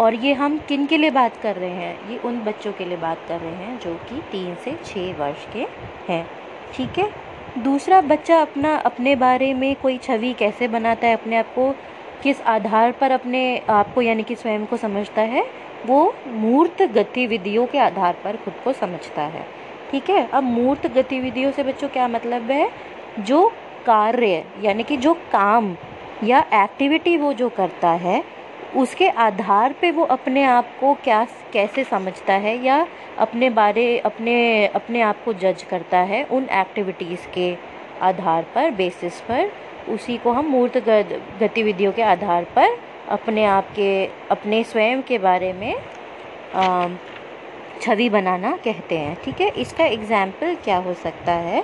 और 0.00 0.14
ये 0.14 0.32
हम 0.34 0.58
किन 0.68 0.86
के 0.86 0.96
लिए 0.96 1.10
बात 1.10 1.36
कर 1.36 1.56
रहे 1.56 1.70
हैं? 1.70 2.10
ये 2.10 2.18
उन 2.18 2.40
बच्चों 2.44 2.72
के 2.72 2.84
लिए 2.84 2.96
बात 2.96 3.24
कर 3.28 3.40
रहे 3.40 3.54
हैं 3.54 3.78
जो 3.80 3.94
कि 4.08 4.20
तीन 4.32 4.54
से 4.54 4.76
छः 4.84 5.12
वर्ष 5.18 5.46
के 5.52 5.66
हैं, 6.08 6.26
ठीक 6.74 6.98
है? 6.98 7.10
दूसरा 7.58 8.00
बच्चा 8.02 8.40
अपना, 8.42 8.74
अपने 8.76 9.14
बारे 9.16 9.52
में 9.54 9.74
कोई 9.76 9.98
छवि 9.98 10.32
कैसे 10.32 10.68
बनाता 10.68 11.06
है, 11.06 11.12
अपने 11.12 11.36
आप 11.36 11.54
को 11.54 11.74
किस 12.22 12.40
आधार 12.42 12.92
पर 12.92 13.10
अपने 13.10 13.58
आप 13.68 13.94
को 13.94 14.02
यानी 14.02 14.22
कि 14.22 14.34
स्वयं 14.34 14.66
को 14.66 14.76
समझता 14.76 15.22
है, 15.22 15.44
वो 15.86 16.14
मूर्त 16.26 16.82
गतिविधियों 16.82 17.66
के 17.66 17.78
आधार 17.78 18.16
पर 18.24 18.36
खुद 18.36 18.54
को 18.64 18.72
समझता 18.72 19.22
है। 19.22 19.46
ठीक 19.90 20.10
है? 20.10 20.28
अब 20.32 20.42
मूर्त 20.42 20.86
गतिविधियों 20.86 21.52
से 21.52 21.62
बच्चों 21.62 21.88
क्या 21.88 22.08
मतलब 22.08 22.50
है? 22.50 22.70
जो 23.18 23.52
कार्य 23.86 24.44
यानी 24.62 24.82
कि 24.82 24.96
जो 24.96 25.14
काम 25.14 25.76
या 26.24 26.38
एक्टिविटी 26.54 27.16
वो 27.16 27.32
जो 27.32 27.48
करता 27.48 27.90
है, 27.90 28.22
उसके 28.76 29.08
आधार 29.08 29.72
पे 29.72 29.90
वो 29.90 30.04
अपने 30.04 30.42
आप 30.44 30.66
को 30.80 30.94
क्या, 30.94 31.26
कैसे 31.52 31.84
समझता 31.84 32.34
है 32.34 32.56
या 32.64 32.86
अपने 33.18 33.50
बारे, 33.50 33.98
अपने 33.98 34.66
अपने 34.66 35.00
आप 35.00 35.24
को 35.24 35.32
जज 35.32 35.62
करता 35.62 35.98
है 35.98 36.24
उन 36.24 36.48
एक्टिविटीज़ 36.52 37.26
के 37.34 37.56
आधार 38.02 38.46
पर 38.54 38.70
बेसिस 38.70 39.20
पर 39.20 39.50
उसी 39.88 40.16
को 40.18 40.32
हम 40.32 40.46
मूर्त 40.46 40.78
गतिविधियों 41.40 41.92
के 41.92 42.02
आधार 42.04 42.44
पर 42.56 42.76
अपने 43.10 43.44
आप 43.46 43.70
के, 43.76 44.06
अपने 44.30 44.62
स्वयं 44.64 45.02
के 45.02 45.18
बारे 45.18 45.52
में 45.52 45.74
छवि 47.82 48.08
बनाना 48.10 48.56
कहते 48.64 48.98
हैं, 48.98 49.16
ठीक 49.24 49.40
है? 49.40 49.48
इसका 49.56 49.84
एग्ज़ाम्पल 49.86 50.54
क्या 50.64 50.76
हो 50.76 50.94
सकता 50.96 51.32
है 51.32 51.62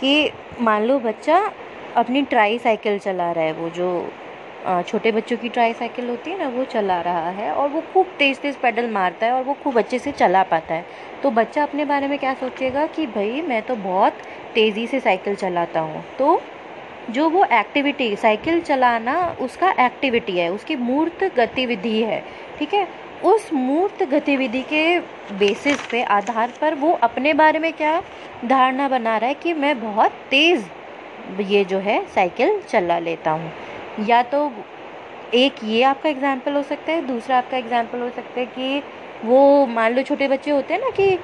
कि 0.00 0.30
मान 0.60 0.84
लो 0.84 0.98
बच्चा 1.00 1.38
अपनी 1.96 2.22
ट्राई 2.24 2.58
साइकिल 2.58 2.98
चला 2.98 3.30
रहा 3.32 3.44
है, 3.44 3.52
वो 3.52 3.68
जो 3.70 3.88
छोटे 4.88 5.10
बच्चों 5.12 5.36
की 5.36 5.48
ट्राई 5.48 5.72
साइकिल 5.72 6.08
होती 6.08 6.30
है 6.30 6.38
ना, 6.38 6.48
वो 6.48 6.64
चला 6.64 7.00
रहा 7.00 7.28
है 7.30 7.50
और 7.52 7.68
वो 7.68 7.80
खूब 7.92 8.06
तेज़ 8.18 8.38
तेज़ 8.40 8.56
पैडल 8.62 8.90
मारता 8.90 9.26
है 9.26 9.32
और 9.32 9.42
वो 9.44 9.56
खूब 9.62 9.78
अच्छे 9.78 9.98
से 9.98 10.12
चला 10.12 10.42
पाता 10.42 10.74
है। 10.74 10.84
तो 11.22 11.30
बच्चा 11.30 11.62
अपने 11.62 11.84
बारे 11.84 12.08
में 12.08 12.18
क्या 12.18 12.34
सोचेगा 12.34 12.86
कि, 12.86 13.06
भाई, 13.06 13.42
मैं 13.42 13.62
तो 13.62 13.76
बहुत 13.76 14.18
तेज़ी 14.54 14.86
से 14.86 15.00
साइकिल 15.00 15.34
चलाता 15.34 15.80
हूँ। 15.80 16.04
तो 16.18 16.40
जो 17.10 17.28
वो 17.30 17.44
एक्टिविटी 17.52 18.14
साइकिल 18.16 18.60
चलाना 18.60 19.16
उसका 19.40 19.70
एक्टिविटी 19.80 20.38
है 20.38 20.48
उसकी 20.52 20.76
मूर्त 20.76 21.24
गतिविधि 21.36 22.00
है 22.02 22.22
ठीक 22.58 22.74
है? 22.74 22.86
उस 23.24 23.52
मूर्त 23.52 24.02
गतिविधि 24.10 24.62
के 24.62 24.98
बेसिस 25.38 25.78
पे 25.90 26.02
आधार 26.02 26.52
पर 26.60 26.74
वो 26.74 26.92
अपने 27.02 27.32
बारे 27.34 27.58
में 27.58 27.72
क्या 27.72 28.00
धारणा 28.44 28.88
बना 28.88 29.16
रहा 29.16 29.28
है 29.28 29.34
कि 29.34 29.54
मैं 29.54 29.80
बहुत 29.80 30.12
तेज़ 30.30 30.64
ये 31.42 31.64
जो 31.64 31.78
है 31.78 32.04
साइकिल 32.14 32.60
चला 32.68 32.98
लेता 32.98 33.30
हूँ। 33.30 34.06
या 34.08 34.22
तो 34.24 34.50
एक 35.34 35.54
ये 35.64 35.82
आपका 35.82 36.08
एग्ज़ाम्पल 36.08 36.52
हो 36.52 36.62
सकता 36.62 36.92
है 36.92 37.06
दूसरा 37.06 37.38
आपका 37.38 37.56
एग्ज़ाम्पल 37.56 38.00
हो 38.00 38.08
सकता 38.10 38.40
है 38.40 38.46
कि 38.46 38.82
वो 39.24 39.66
मान 39.66 39.94
लो 39.94 40.02
छोटे 40.02 40.28
बच्चे 40.28 40.50
होते 40.50 40.74
हैं 40.74 40.80
ना 40.80 40.90
कि 41.00 41.18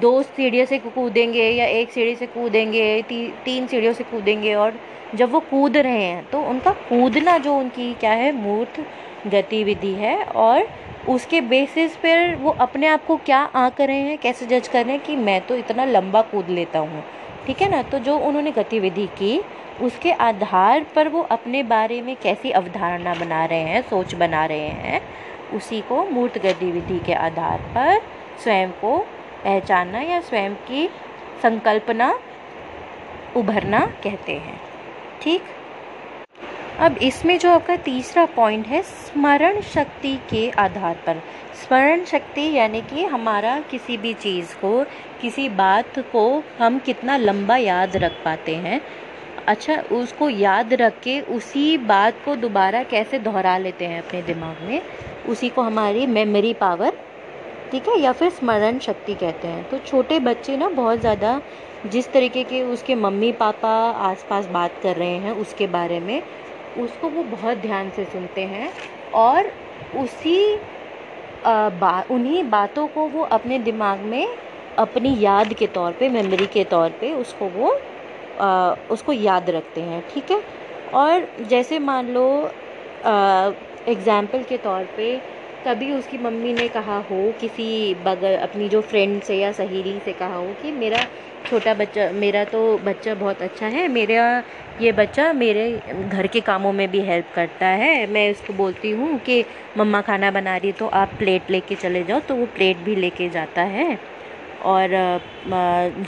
दो 0.00 0.22
सीढ़ियों 0.22 0.66
से 0.66 0.78
कूदेंगे 0.78 1.48
या 1.50 1.66
एक 1.66 1.92
सीढ़ी 1.92 2.14
से 2.16 2.26
कूदेंगे 2.26 3.02
ती, 3.02 3.26
तीन 3.44 3.66
सीढ़ियों 3.66 3.92
से 3.92 4.04
कूदेंगे 4.04 4.54
और 4.54 4.78
जब 5.14 5.30
वो 5.30 5.40
कूद 5.40 5.76
रहे 5.76 6.02
हैं 6.02 6.24
तो 6.30 6.40
उनका 6.42 6.70
कूदना 6.88 7.36
जो 7.38 7.54
उनकी 7.54 7.92
क्या 7.94 8.12
है, 8.12 8.32
मूर्त 8.32 8.80
गतिविधि 9.26 9.92
है 9.92 10.24
और 10.24 10.66
उसके 11.08 11.40
बेसिस 11.40 11.96
पर 11.96 12.34
वो 12.34 12.50
अपने 12.50 12.86
आप 12.86 13.04
को 13.06 13.16
क्या 13.16 13.38
आँक 13.38 13.80
रहे 13.80 14.00
हैं, 14.00 14.18
कैसे 14.18 14.46
जज 14.46 14.68
कर 14.68 14.84
रहे 14.84 14.94
हैं 14.94 15.04
कि 15.04 15.16
मैं 15.16 15.40
तो 15.46 15.56
इतना 15.56 15.84
लंबा 15.84 16.22
कूद 16.22 16.48
लेता 16.50 16.78
हूँ। 16.78 17.02
ठीक 17.46 17.62
है 17.62 17.70
ना? 17.70 17.82
तो 17.82 17.98
जो 17.98 18.16
उन्होंने 18.18 18.50
गतिविधि 18.50 19.06
की, 19.06 19.40
उसके 19.82 20.12
आधार 20.12 20.86
पर 20.94 21.08
वो 21.08 21.20
अपने 21.30 21.62
बारे 21.62 22.00
में 22.02 22.14
कैसी 22.16 22.50
अवधारणा 22.50 23.14
बना 23.14 23.44
रहे 23.44 23.60
हैं, 23.60 23.82
सोच 23.82 24.14
बना 24.14 24.44
रहे 24.46 24.58
हैं, 24.58 25.00
उसी 25.54 25.80
को 25.80 26.04
मूर्त 26.04 26.38
गतिविधि 26.38 26.98
के 26.98 27.14
आधार 27.14 27.58
पर 27.74 28.00
स्वयं 28.44 28.70
को 28.80 28.98
पहचानना 29.44 30.00
या 30.00 30.20
स्वयं 30.20 30.54
की 30.68 30.88
संकल्पना 31.42 32.14
उभरना 33.36 33.80
कहते 34.04 34.32
हैं। 34.32 34.60
ठीक? 35.24 35.42
अब 36.80 36.96
इसमें 36.98 37.38
जो 37.38 37.50
आपका 37.50 37.76
तीसरा 37.76 38.24
पॉइंट 38.26 38.66
है, 38.66 38.82
स्मरण 38.82 39.60
शक्ति 39.60 40.16
के 40.30 40.48
आधार 40.50 40.94
पर। 41.06 41.20
स्मरण 41.54 42.04
शक्ति 42.04 42.42
यानी 42.52 42.80
कि 42.80 43.04
हमारा 43.04 43.58
किसी 43.60 43.96
भी 43.96 44.12
चीज़ 44.14 44.54
को, 44.54 44.84
किसी 45.22 45.48
बात 45.48 45.98
को 46.12 46.42
हम 46.58 46.78
कितना 46.78 47.16
लंबा 47.16 47.56
याद 47.56 47.96
रख 47.96 48.12
पाते 48.24 48.54
हैं। 48.54 48.80
अच्छा 49.46 49.76
उसको 49.92 50.28
याद 50.28 50.74
रख 50.74 51.00
के 51.00 51.20
उसी 51.20 51.78
बात 51.78 52.14
को 52.24 52.36
दोबारा 52.36 52.82
कैसे 52.82 53.18
दोहरा 53.18 53.56
लेते 53.58 53.86
हैं 53.86 54.02
अपने 54.02 54.22
दिमाग 54.22 54.62
में, 54.62 54.82
उसी 55.28 55.48
को 55.48 55.62
हमारी 55.62 56.06
मेमोरी 56.06 56.52
पावर 56.52 56.96
ठीक 57.74 57.88
है 57.88 57.96
या 58.00 58.10
फिर 58.12 58.30
स्मरण 58.30 58.78
शक्ति 58.78 59.14
कहते 59.16 59.48
हैं? 59.48 59.64
तो 59.64 59.78
छोटे 59.78 60.18
बच्चे 60.20 60.56
ना 60.56 60.68
बहुत 60.70 60.98
ज़्यादा 61.00 61.40
जिस 61.84 62.12
तरीके 62.12 62.44
के 62.44 62.62
उसके 62.64 62.94
मम्मी 62.94 63.30
पापा 63.40 63.70
आसपास 64.10 64.46
बात 64.56 64.78
कर 64.82 64.96
रहे 64.96 65.16
हैं 65.20 65.30
उसके 65.44 65.66
बारे 65.66 65.98
में 66.00 66.22
उसको 66.76 67.08
वो 67.10 67.22
बहुत 67.32 67.58
ध्यान 67.58 67.90
से 67.96 68.04
सुनते 68.04 68.46
हैं 68.48 68.72
और 69.12 69.50
उसी 69.94 70.36
बा 71.46 72.00
उन्हीं 72.10 72.42
बातों 72.50 72.86
को 72.88 73.08
वो 73.08 73.22
अपने 73.38 73.58
दिमाग 73.58 74.00
में 74.14 74.26
अपनी 74.78 75.16
याद 75.20 75.54
के 75.54 75.66
तौर 75.74 75.92
पे 76.00 76.08
मेमोरी 76.08 76.46
के 76.54 76.64
तौर 76.64 76.90
पे 77.00 77.12
उसको 77.14 77.48
वो 77.50 77.72
आ, 78.38 78.74
उसको 78.90 79.12
याद 79.12 79.50
रखते 79.50 79.80
हैं 79.82 80.02
ठीक 80.10 80.30
है? 80.30 80.42
और 80.92 81.28
जैसे 81.40 81.78
मान 81.80 82.08
लो 82.08 82.26
एग्ज़ाम्पल 83.88 84.42
के 84.44 84.58
तौर 84.58 84.84
पे 84.96 85.06
कभी 85.66 85.90
उसकी 85.92 86.18
मम्मी 86.18 86.52
ने 86.52 86.66
कहा 86.68 86.96
हो, 87.10 87.32
किसी 87.40 87.94
बगल, 88.04 88.36
अपनी 88.36 88.68
जो 88.68 88.80
फ्रेंड 88.80 89.20
से 89.22 89.36
या 89.38 89.52
सहेली 89.52 89.98
से 90.04 90.12
कहा 90.12 90.34
हो 90.36 90.46
कि 90.62 90.72
मेरा 90.72 90.98
छोटा 91.50 91.74
बच्चा, 91.74 92.10
मेरा 92.12 92.44
तो 92.44 92.60
बच्चा 92.78 93.14
बहुत 93.14 93.42
अच्छा 93.42 93.66
है, 93.66 93.86
मेरा 93.88 94.42
ये 94.80 94.92
बच्चा 94.92 95.32
मेरे 95.32 95.70
घर 96.08 96.26
के 96.26 96.40
कामों 96.40 96.72
में 96.72 96.90
भी 96.90 97.00
हेल्प 97.00 97.26
करता 97.34 97.66
है। 97.66 98.06
मैं 98.06 98.30
उसको 98.30 98.52
बोलती 98.52 98.90
हूँ 98.90 99.18
कि, 99.18 99.44
मम्मा 99.78 100.00
खाना 100.00 100.30
बना 100.30 100.56
रही 100.56 100.72
तो 100.72 100.86
आप 100.94 101.12
प्लेट 101.18 101.50
लेके 101.50 101.74
चले 101.74 102.02
जाओ। 102.04 102.20
तो 102.20 102.34
वो 102.34 102.46
प्लेट 102.46 102.76
भी 102.76 102.96
लेके 102.96 103.28
जाता 103.28 103.62
है। 103.62 103.98
और 104.64 104.88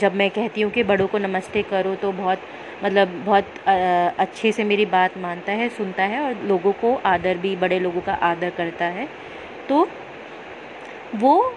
जब 0.01 0.15
मैं 0.15 0.29
कहती 0.31 0.61
हूँ 0.61 0.71
कि, 0.71 0.83
बड़ों 0.83 1.07
को 1.07 1.17
नमस्ते 1.17 1.63
करो 1.63 1.95
तो 1.95 2.11
बहुत 2.11 2.39
मतलब 2.83 3.07
बहुत 3.25 3.53
अच्छे 4.19 4.51
से 4.51 4.63
मेरी 4.63 4.85
बात 4.87 5.17
मानता 5.17 5.51
है, 5.51 5.69
सुनता 5.69 6.03
है 6.03 6.21
और 6.21 6.43
लोगों 6.47 6.71
को 6.73 6.95
आदर 7.05 7.37
भी, 7.37 7.55
बड़े 7.55 7.79
लोगों 7.79 8.01
का 8.01 8.13
आदर 8.23 8.49
करता 8.49 8.85
है। 8.87 9.07
तो 9.69 9.87
वो 11.15 11.53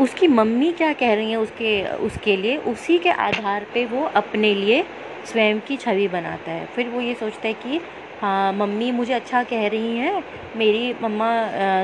उसकी 0.00 0.26
मम्मी 0.28 0.70
क्या 0.72 0.92
कह 0.92 1.14
रही 1.14 1.30
हैं 1.30 1.36
उसके 1.38 1.82
उसके 1.96 2.36
लिए? 2.36 2.56
उसी 2.56 2.98
के 2.98 3.10
आधार 3.10 3.66
पे 3.74 3.84
वो 3.86 4.02
अपने 4.14 4.54
लिए 4.54 4.84
स्वयं 5.26 5.60
की 5.60 5.76
छवि 5.76 6.08
बनाता 6.08 6.50
है। 6.50 6.66
फिर 6.66 6.88
वो 6.88 7.00
ये 7.00 7.14
सोचता 7.14 7.48
है 7.48 7.52
कि 7.54 7.80
हाँ 8.20 8.52
मम्मी 8.52 8.90
मुझे 8.92 9.12
अच्छा 9.14 9.42
कह 9.42 9.66
रही 9.68 9.96
हैं। 9.96 10.22
मेरी 10.56 10.94
मम्मा 11.02 11.30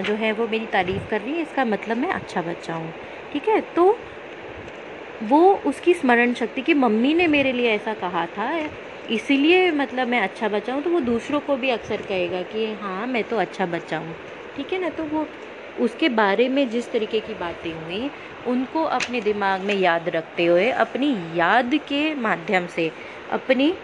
जो 0.00 0.14
है 0.14 0.32
वो 0.32 0.47
मेरी 0.49 0.66
तारीफ़ 0.66 1.09
कर 1.11 1.21
रही 1.21 1.35
है, 1.35 1.42
इसका 1.42 1.64
मतलब 1.64 1.97
मैं 1.97 2.11
अच्छा 2.11 2.42
बच्चा 2.42 2.75
हूँ। 2.75 2.92
ठीक 3.32 3.49
है? 3.49 3.61
तो 3.76 3.97
वो 5.23 5.40
उसकी 5.66 5.94
स्मरण 5.94 6.32
शक्ति 6.35 6.62
कि 6.62 6.75
मम्मी 6.75 7.14
ने 7.14 7.26
मेरे 7.26 7.52
लिए 7.52 7.71
ऐसा 7.71 7.94
कहा 7.94 8.26
था, 8.26 8.50
इसीलिए 9.11 9.71
मतलब 9.71 10.09
मैं 10.09 10.21
अच्छा 10.21 10.49
बच्चा 10.49 10.75
हूँ। 10.75 10.82
तो 10.82 10.90
वो 10.90 11.00
दूसरों 11.00 11.40
को 11.40 11.56
भी 11.56 11.71
अक्सर 11.71 12.02
कहेगा 12.02 12.42
कि 12.42 12.66
हाँ 12.82 13.06
मैं 13.06 13.25
तो 13.25 13.37
अच्छा 13.37 13.66
बच्चा 13.66 13.99
हूँ। 13.99 14.14
ठीक 14.56 14.73
है 14.73 14.80
ना? 14.80 14.88
तो 14.88 15.04
वो 15.04 15.26
उसके 15.80 16.09
बारे 16.09 16.49
में 16.49 16.68
जिस 16.71 16.92
तरीके 16.92 17.21
की 17.21 17.35
बातें 17.35 17.73
हुई, 17.75 18.11
उनको 18.47 18.82
अपने 18.82 19.21
दिमाग 19.21 19.61
में 19.61 19.75
याद 19.75 20.09
रखते 20.09 20.47
हुए, 20.47 20.71
अपनी 20.71 21.38
याद 21.38 21.75
के 21.75 22.14
माध्यम 22.14 22.66
से, 22.66 22.90
अपनी 23.30 23.75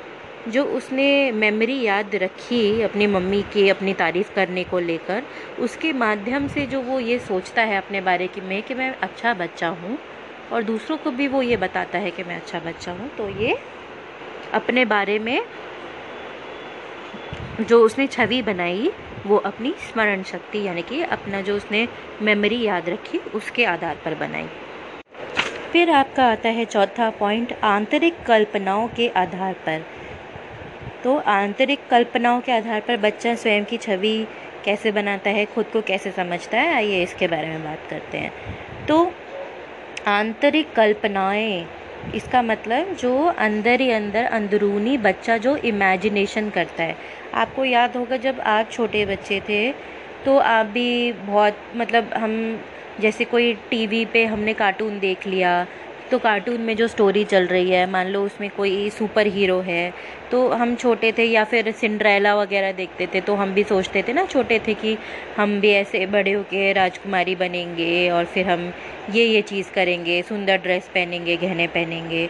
जो 0.48 0.64
उसने 0.64 1.32
मेमोरी 1.32 1.80
याद 1.82 2.14
रखी 2.14 2.82
अपनी 2.82 3.06
मम्मी 3.06 3.42
की, 3.42 3.68
अपनी 3.68 3.94
तारीफ़ 3.94 4.34
करने 4.34 4.64
को 4.64 4.78
लेकर, 4.78 5.22
उसके 5.60 5.92
माध्यम 5.92 6.48
से 6.48 6.66
जो 6.66 6.80
वो 6.80 7.00
ये 7.00 7.18
सोचता 7.18 7.62
है 7.62 7.76
अपने 7.76 8.00
बारे 8.00 8.26
की 8.26 8.40
में 8.40 8.62
कि 8.62 8.74
मैं 8.74 8.94
अच्छा 8.96 9.34
बच्चा 9.34 9.68
हूँ 9.68 9.98
और 10.52 10.62
दूसरों 10.62 10.96
को 10.96 11.10
भी 11.10 11.28
वो 11.28 11.42
ये 11.42 11.56
बताता 11.56 11.98
है 11.98 12.10
कि 12.10 12.22
मैं 12.22 12.36
अच्छा 12.36 12.60
बच्चा 12.60 12.92
हूँ 12.92 13.10
तो 13.16 13.28
ये 13.28 13.58
अपने 14.52 14.84
बारे 14.84 15.18
में 15.18 15.42
जो 17.60 17.84
उसने 17.84 18.06
छवि 18.06 18.42
बनाई 18.42 18.90
वो 19.26 19.36
अपनी 19.36 19.74
स्मरण 19.78 20.22
शक्ति, 20.22 20.62
यानी 20.62 20.82
कि 20.82 21.02
अपना 21.02 21.40
जो 21.40 21.56
उसने 21.56 21.88
मेमोरी 22.22 22.62
याद 22.62 22.88
रखी, 22.88 23.18
उसके 23.18 23.64
आधार 23.64 23.96
पर 24.04 24.14
बनाई। 24.14 24.48
फिर 25.72 25.90
आपका 25.90 26.26
आता 26.26 26.48
है 26.48 26.64
चौथा 26.64 27.10
पॉइंट 27.10 27.52
आंतरिक 27.52 28.22
कल्पनाओं 28.26 28.88
के 28.88 29.08
आधार 29.08 29.52
पर। 29.52 29.84
तो 31.04 31.16
आंतरिक 31.16 31.78
कल्पनाओं 31.90 32.40
के 32.40 32.52
आधार 32.52 32.80
पर 32.80 32.96
बच्चा 32.96 33.34
स्वयं 33.34 33.64
की 33.64 33.76
छवि 33.76 34.26
कैसे 34.64 34.92
बनाता 34.92 35.30
है, 35.30 35.44
खुद 35.44 35.66
को 35.66 35.82
कैसे 35.82 36.10
समझता 36.10 36.58
है, 36.58 36.74
आइए 36.74 37.02
इसके 37.02 37.28
बारे 37.28 37.48
में 37.48 37.64
बात 37.64 37.78
करते 37.90 38.18
हैं। 38.18 38.32
तो 38.86 39.12
आंतरिक 40.06 40.72
कल्पनाएँ 40.72 41.66
इसका 42.14 42.40
मतलब 42.42 42.92
जो 42.96 43.12
अंदर 43.38 43.80
ही 43.80 43.90
अंदर 43.90 44.24
अंदरूनी 44.26 44.96
बच्चा 44.98 45.36
जो 45.38 45.56
इमेजिनेशन 45.66 46.50
करता 46.50 46.82
है। 46.82 46.96
आपको 47.34 47.64
याद 47.64 47.96
होगा 47.96 48.16
जब 48.16 48.40
आप 48.48 48.70
छोटे 48.72 49.04
बच्चे 49.06 49.40
थे 49.48 49.60
तो 50.24 50.36
आप 50.38 50.66
भी 50.66 51.12
बहुत 51.14 51.58
मतलब 51.76 52.12
हम 52.14 52.34
जैसे 53.00 53.24
कोई 53.24 53.52
टीवी 53.70 54.04
पे 54.12 54.24
हमने 54.26 54.54
कार्टून 54.54 54.98
देख 55.00 55.26
लिया 55.26 55.52
तो 56.10 56.18
कार्टून 56.18 56.60
में 56.60 56.74
जो 56.76 56.86
स्टोरी 56.88 57.24
चल 57.24 57.46
रही 57.46 57.70
है, 57.70 57.84
मान 57.90 58.06
लो 58.06 58.22
उसमें 58.24 58.48
कोई 58.50 58.88
सुपर 58.90 59.26
हीरो 59.26 59.58
है 59.60 59.92
तो 60.30 60.48
हम 60.48 60.74
छोटे 60.76 61.12
थे 61.12 61.24
या 61.24 61.44
फिर 61.44 61.70
सिंड्रेला 61.72 62.34
वगैरह 62.34 62.72
देखते 62.72 63.06
थे 63.06 63.20
तो 63.20 63.34
हम 63.34 63.54
भी 63.54 63.64
सोचते 63.64 64.02
थे 64.02 64.12
ना 64.12 64.24
छोटे 64.24 64.58
थे 64.58 64.74
कि 64.74 64.96
हम 65.36 65.58
भी 65.60 65.70
ऐसे 65.70 66.04
बड़े 66.06 66.32
होके 66.32 66.72
राजकुमारी 66.72 67.34
बनेंगे 67.34 68.10
और 68.10 68.24
फिर 68.24 68.48
हम 68.50 68.72
ये 69.14 69.24
ये 69.24 69.42
चीज़ 69.42 69.70
करेंगे, 69.70 70.22
सुंदर 70.22 70.56
ड्रेस 70.56 70.90
पहनेंगे, 70.94 71.36
गहने 71.36 71.66
पहनेंगे। 71.66 72.26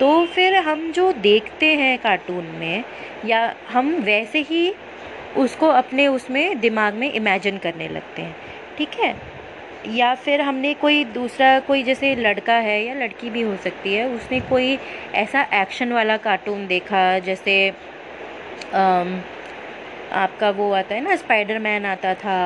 तो 0.00 0.26
फिर 0.26 0.54
हम 0.54 0.90
जो 0.92 1.12
देखते 1.12 1.66
हैं 1.66 1.98
कार्टून 1.98 2.44
में, 2.44 2.84
या 3.26 3.54
हम 3.68 3.94
वैसे 3.94 4.40
ही 4.40 4.72
उसको 5.36 5.68
अपने 5.68 6.06
उसमें, 6.06 6.60
दिमाग 6.60 6.94
में 6.94 7.12
इमेजिन 7.12 7.58
करने 7.58 7.88
लगते 7.88 8.22
हैं। 8.22 8.36
ठीक 8.78 9.00
है? 9.00 9.14
या 9.86 10.14
फिर 10.14 10.40
हमने 10.40 10.72
कोई 10.74 11.04
दूसरा 11.04 11.58
कोई 11.60 11.82
जैसे 11.82 12.14
लड़का 12.14 12.54
है 12.54 12.82
या 12.84 12.94
लड़की 12.94 13.30
भी 13.30 13.42
हो 13.42 13.56
सकती 13.56 13.94
है 13.94 14.08
उसने 14.08 14.40
कोई 14.40 14.78
ऐसा 15.14 15.42
एक्शन 15.54 15.92
वाला 15.92 16.16
कार्टून 16.16 16.66
देखा 16.66 17.18
जैसे 17.18 17.56
आम, 18.74 19.20
आपका 20.12 20.50
वो 20.50 20.70
आता 20.72 20.94
है 20.94 21.00
ना 21.00 21.16
स्पाइडर 21.16 21.58
मैन 21.58 21.86
आता 21.86 22.14
था 22.14 22.38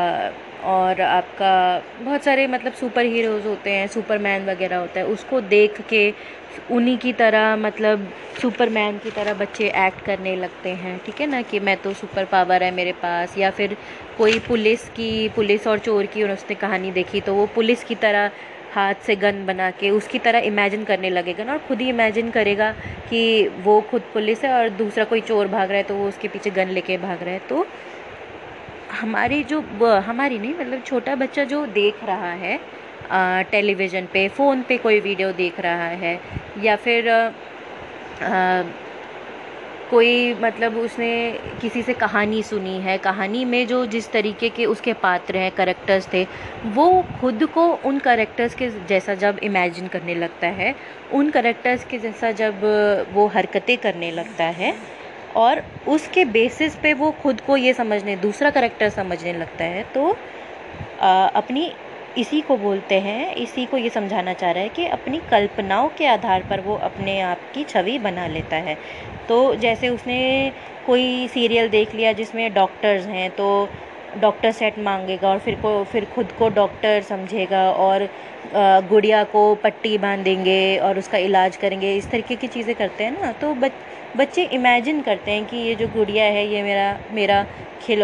और 0.65 1.01
आपका 1.01 1.83
बहुत 2.03 2.25
सारे 2.25 2.47
मतलब 2.47 2.73
सुपर 2.73 3.05
हीरोज़ 3.05 3.47
होते 3.47 3.71
हैं 3.71 3.87
सुपरमैन 3.87 4.45
वगैरह 4.47 4.77
होता 4.77 5.01
है 5.01 5.07
उसको 5.07 5.41
देख 5.41 5.81
के 5.81 6.13
उन्हीं 6.71 6.97
की 6.99 7.13
तरह 7.13 7.57
मतलब 7.57 8.09
सुपरमैन 8.41 8.99
की 8.99 9.11
तरह 9.11 9.35
बच्चे 9.35 9.67
एक्ट 9.79 10.05
करने 10.05 10.35
लगते 10.37 10.71
हैं, 10.71 10.99
ठीक 11.07 11.21
है 11.21 11.27
ना, 11.27 11.43
कि 11.43 11.61
मैं 11.61 11.77
तो 11.77 11.93
सुपर 11.95 12.25
पावर 12.25 12.63
है 12.63 12.71
मेरे 12.71 12.93
पास, 12.95 13.37
या 13.39 13.51
फिर 13.51 13.77
कोई 14.19 14.39
पुलिस 14.49 14.89
की, 14.91 15.29
पुलिस 15.29 15.67
और 15.67 15.79
चोर 15.81 16.07
की 16.07 16.25
उसने 16.25 16.55
कहानी 16.57 16.91
देखी 16.93 17.21
तो 17.21 17.35
वो 17.35 17.47
पुलिस 17.55 17.85
की 17.85 17.95
तरह 17.97 18.31
हाथ 18.73 18.95
से 19.07 19.15
गन 19.17 19.45
बना 19.47 19.71
के 19.71 19.91
उसकी 19.91 20.19
तरह 20.19 20.39
इमेजिन 20.41 20.85
करने 20.85 21.11
लगेगा 21.11 21.45
ना, 21.45 21.53
और 21.53 21.59
खुद 21.69 21.81
ही 21.81 21.89
इमेजिन 21.89 22.31
करेगा 22.31 22.71
कि 23.11 23.49
वो 23.65 23.81
खुद 23.91 24.03
पुलिस 24.13 24.45
है 24.45 24.53
और 24.53 24.69
दूसरा 24.77 25.05
कोई 25.05 25.21
चोर 25.23 25.49
भाग 25.49 25.69
रहा 25.69 25.79
है 25.79 25.83
तो 25.83 25.95
वो 25.95 26.09
उसके 26.09 26.29
पीछे 26.29 26.51
गन 26.51 26.69
लेके 26.71 26.99
भाग 26.99 27.23
रहा 27.23 27.35
है। 27.35 27.41
तो 27.49 27.67
हमारी 28.93 29.43
जो 29.45 29.61
हमारी 30.01 30.39
नहीं 30.39 30.55
मतलब 30.55 30.83
छोटा 30.87 31.15
बच्चा 31.17 31.45
जो 31.45 31.65
देख 31.69 32.05
रहा 32.05 32.33
है 32.37 32.59
टेलीविज़न 33.51 34.07
पे 34.13 34.29
फ़ोन 34.29 34.63
पे 34.63 34.79
कोई 34.79 35.01
वीडियो 35.01 35.33
देख 35.33 35.61
रहा 35.61 35.89
है 35.99 36.19
या 36.65 36.77
फिर 36.77 37.09
आ, 37.11 38.63
कोई 39.91 40.35
मतलब 40.35 40.77
उसने 40.77 41.11
किसी 41.61 41.83
से 41.83 41.95
कहानी 41.95 42.43
सुनी 42.43 42.77
है 42.81 42.97
कहानी 42.99 43.45
में 43.45 43.67
जो 43.67 43.85
जिस 43.87 44.11
तरीके 44.13 44.49
के 44.49 44.67
उसके 44.67 44.93
पात्र 44.93 45.37
हैं 45.37 45.51
करेक्टर्स 45.51 46.09
थे 46.13 46.25
वो 46.75 46.87
खुद 47.21 47.45
को 47.55 47.67
उन 47.85 47.99
करेक्टर्स 47.99 48.55
के 48.55 48.69
जैसा 48.89 49.15
जब 49.15 49.41
इमेजिन 49.43 49.89
करने 49.89 50.15
लगता 50.15 50.47
है 50.53 50.75
उन 51.13 51.31
करेक्टर्स 51.31 51.85
के 51.85 51.99
जैसा 51.99 52.31
जब 52.33 52.65
वो 53.13 53.27
हरकतें 53.27 53.77
करने 53.79 54.11
लगता 54.11 54.45
है 54.55 54.75
और 55.37 55.63
उसके 55.89 56.25
बेसिस 56.31 56.77
पे 56.77 56.95
वो 56.95 57.11
खुद 57.23 57.41
को 57.41 57.57
ये 57.57 57.73
समझने 57.75 58.17
दूसरा 58.17 58.51
करेक्टर 58.51 58.89
समझने 58.89 59.33
लगता 59.33 59.65
है 59.67 59.83
तो 59.95 60.17
आ, 61.01 61.27
अपनी 61.27 61.73
इसी 62.19 62.41
को 62.41 62.57
बोलते 62.57 62.95
हैं, 63.01 63.35
इसी 63.35 63.65
को 63.67 63.77
ये 63.77 63.91
समझाना 63.91 64.33
चाह 64.33 64.51
रहा 64.51 64.63
है 64.63 64.69
कि 64.69 64.87
अपनी 64.87 65.19
कल्पनाओं 65.31 65.89
के 65.89 66.07
आधार 66.07 66.43
पर 66.51 66.61
वो 66.61 66.75
अपने 66.75 67.21
आप 67.21 67.39
की 67.55 67.65
छवि 67.65 67.99
बना 67.99 68.27
लेता 68.27 68.57
है। 68.57 68.77
तो 69.29 69.55
जैसे 69.55 69.89
उसने 69.89 70.53
कोई 70.87 71.29
सीरियल 71.29 71.69
देख 71.69 71.95
लिया 71.95 72.13
जिसमें 72.13 72.53
डॉक्टर्स 72.55 73.07
हैं 73.07 73.31
तो 73.31 73.69
डॉक्टर 74.15 74.53
सेट 74.53 74.79
मांगेगा 74.79 75.29
और 75.29 75.39
फिर 75.39 75.55
को, 75.57 75.83
फिर 75.85 76.05
खुद 76.07 76.33
को 76.33 76.49
डॉक्टर 76.51 77.01
समझेगा 77.03 77.71
और 77.73 78.09
गुड़िया 78.89 79.23
को 79.25 79.55
पट्टी 79.65 79.97
बांधेंगे 79.99 80.77
और 80.79 80.99
उसका 80.99 81.19
इलाज 81.19 81.57
करेंगे। 81.57 81.95
इस 81.97 82.11
तरीके 82.11 82.37
की 82.37 82.47
चीज़ें 82.49 82.75
करते 82.75 83.05
हैं 83.05 83.21
ना 83.21 83.33
तो 83.35 83.55
बच, 83.55 83.73
बच्चे 84.15 84.45
इमेजिन 84.45 85.01
करते 85.03 85.31
हैं 85.31 85.45
कि 85.47 85.57
ये 85.59 85.75
जो 85.75 85.89
गुड़िया 85.89 86.25
है, 86.25 86.47
ये 86.47 86.63
मेरा 86.63 86.99
मेरा 87.11 87.45
खिल 87.81 88.03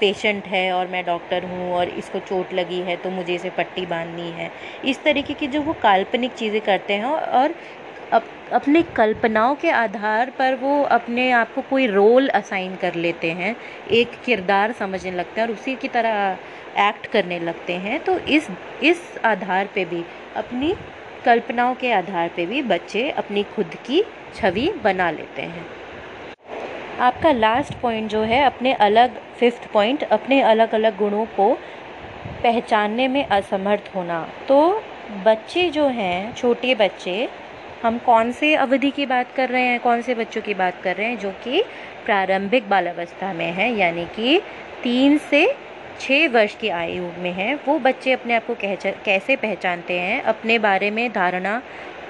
पेशेंट 0.00 0.46
है 0.48 0.70
और 0.72 0.86
मैं 0.88 1.04
डॉक्टर 1.04 1.44
हूँ 1.44 1.72
और 1.72 1.88
इसको 1.90 2.18
चोट 2.20 2.52
लगी 2.54 2.80
है 2.82 2.96
तो 2.96 3.10
मुझे 3.10 3.34
इसे 3.34 3.50
पट्टी 3.50 3.84
बांधनी 3.86 4.30
है। 4.32 4.50
इस 4.84 5.02
तरीके 5.04 5.34
की 5.34 5.46
जो 5.48 5.62
वो 5.62 5.72
काल्पनिक 5.82 6.32
चीज़ें 6.34 6.60
करते 6.62 6.94
हैं 6.94 7.04
और 7.04 7.54
अप, 8.12 8.24
अपने 8.52 8.82
कल्पनाओं 8.96 9.54
के 9.54 9.70
आधार 9.70 10.30
पर 10.30 10.54
वो 10.54 10.82
अपने 10.82 11.30
आप 11.30 11.54
को 11.54 11.62
कोई 11.62 11.86
रोल 11.86 12.28
असाइन 12.28 12.76
कर 12.76 12.94
लेते 12.94 13.30
हैं 13.30 13.54
एक 13.90 14.12
किरदार 14.24 14.72
समझने 14.72 15.10
लगते 15.10 15.40
हैं 15.40 15.48
और 15.48 15.54
उसी 15.54 15.74
की 15.76 15.88
तरह 15.88 16.38
एक्ट 16.78 17.06
करने 17.06 17.38
लगते 17.38 17.72
हैं। 17.76 17.98
तो 18.04 18.18
इस 18.18 18.48
इस 18.82 19.18
आधार 19.24 19.68
पे 19.74 19.84
भी 19.84 20.04
अपनी 20.36 20.74
कल्पनाओं 21.24 21.74
के 21.74 21.92
आधार 21.92 22.30
पे 22.36 22.46
भी 22.46 22.62
बच्चे 22.62 23.08
अपनी 23.10 23.42
खुद 23.54 23.74
की 23.86 24.02
छवि 24.36 24.68
बना 24.84 25.10
लेते 25.10 25.42
हैं। 25.42 25.66
आपका 27.00 27.32
लास्ट 27.32 27.74
पॉइंट 27.74 28.10
जो 28.10 28.22
है 28.22 28.42
अपने 28.44 28.72
अलग 28.72 29.20
फिफ्थ 29.38 29.70
पॉइंट 29.72 30.02
अपने 30.02 30.40
अलग 30.42 30.74
अलग 30.74 30.96
गुणों 30.98 31.24
को 31.36 31.52
पहचानने 32.42 33.08
में 33.08 33.24
असमर्थ 33.26 33.90
होना। 33.96 34.20
तो 34.48 34.60
बच्चे 35.24 35.68
जो 35.70 35.86
हैं 35.88 36.34
छोटे 36.34 36.74
बच्चे 36.74 37.28
हम 37.82 37.98
कौन 37.98 38.32
से 38.32 38.54
अवधि 38.54 38.90
की 38.90 39.06
बात 39.06 39.32
कर 39.32 39.48
रहे 39.48 39.62
हैं, 39.62 39.80
कौन 39.80 40.00
से 40.02 40.14
बच्चों 40.14 40.42
की 40.42 40.54
बात 40.54 40.80
कर 40.82 40.96
रहे 40.96 41.06
हैं, 41.06 41.18
जो 41.18 41.30
कि 41.44 41.62
प्रारंभिक 42.04 42.68
बाल 42.68 42.86
अवस्था 42.86 43.32
में 43.32 43.50
है, 43.52 43.70
यानी 43.76 44.04
कि 44.16 44.40
तीन 44.82 45.18
से 45.18 45.46
छः 46.00 46.28
वर्ष 46.28 46.54
की 46.54 46.68
आयु 46.68 47.02
में 47.18 47.32
है। 47.32 47.54
वो 47.66 47.78
बच्चे 47.78 48.12
अपने 48.12 48.34
आप 48.34 48.46
को 48.46 48.54
कैसे 49.04 49.36
पहचानते 49.36 49.98
हैं? 50.00 50.22
अपने 50.22 50.58
बारे 50.58 50.90
में 50.90 51.10
धारणा 51.12 51.60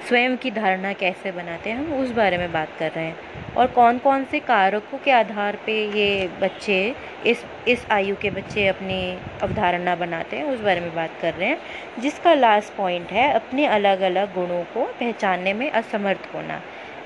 स्वयं 0.09 0.37
की 0.37 0.51
धारणा 0.51 0.93
कैसे 0.93 1.31
बनाते 1.31 1.69
हैं? 1.69 1.77
हम 1.77 1.93
उस 1.93 2.11
बारे 2.11 2.37
में 2.37 2.51
बात 2.51 2.67
कर 2.79 2.91
रहे 2.91 3.05
हैं। 3.05 3.17
और 3.57 3.67
कौन 3.67 3.97
कौन 3.97 4.25
से 4.25 4.39
कारकों 4.39 4.97
के 4.97 5.11
आधार 5.11 5.57
पे 5.65 5.87
ये 5.87 6.27
बच्चे, 6.27 6.95
इस 7.25 7.45
इस 7.67 7.87
आयु 7.91 8.15
के 8.15 8.29
बच्चे 8.29 8.67
अपनी 8.67 9.19
अवधारणा 9.41 9.95
बनाते 9.95 10.37
हैं, 10.37 10.43
उस 10.43 10.59
बारे 10.59 10.79
में 10.79 10.95
बात 10.95 11.09
कर 11.21 11.33
रहे 11.33 11.49
हैं। 11.49 11.57
जिसका 11.99 12.33
लास्ट 12.33 12.73
पॉइंट 12.73 13.11
है, 13.11 13.33
अपने 13.33 13.65
अलग 13.65 14.01
अलग 14.01 14.33
गुणों 14.33 14.63
को 14.63 14.85
पहचानने 14.99 15.53
में 15.53 15.71
असमर्थ 15.71 16.35
होना। 16.35 16.61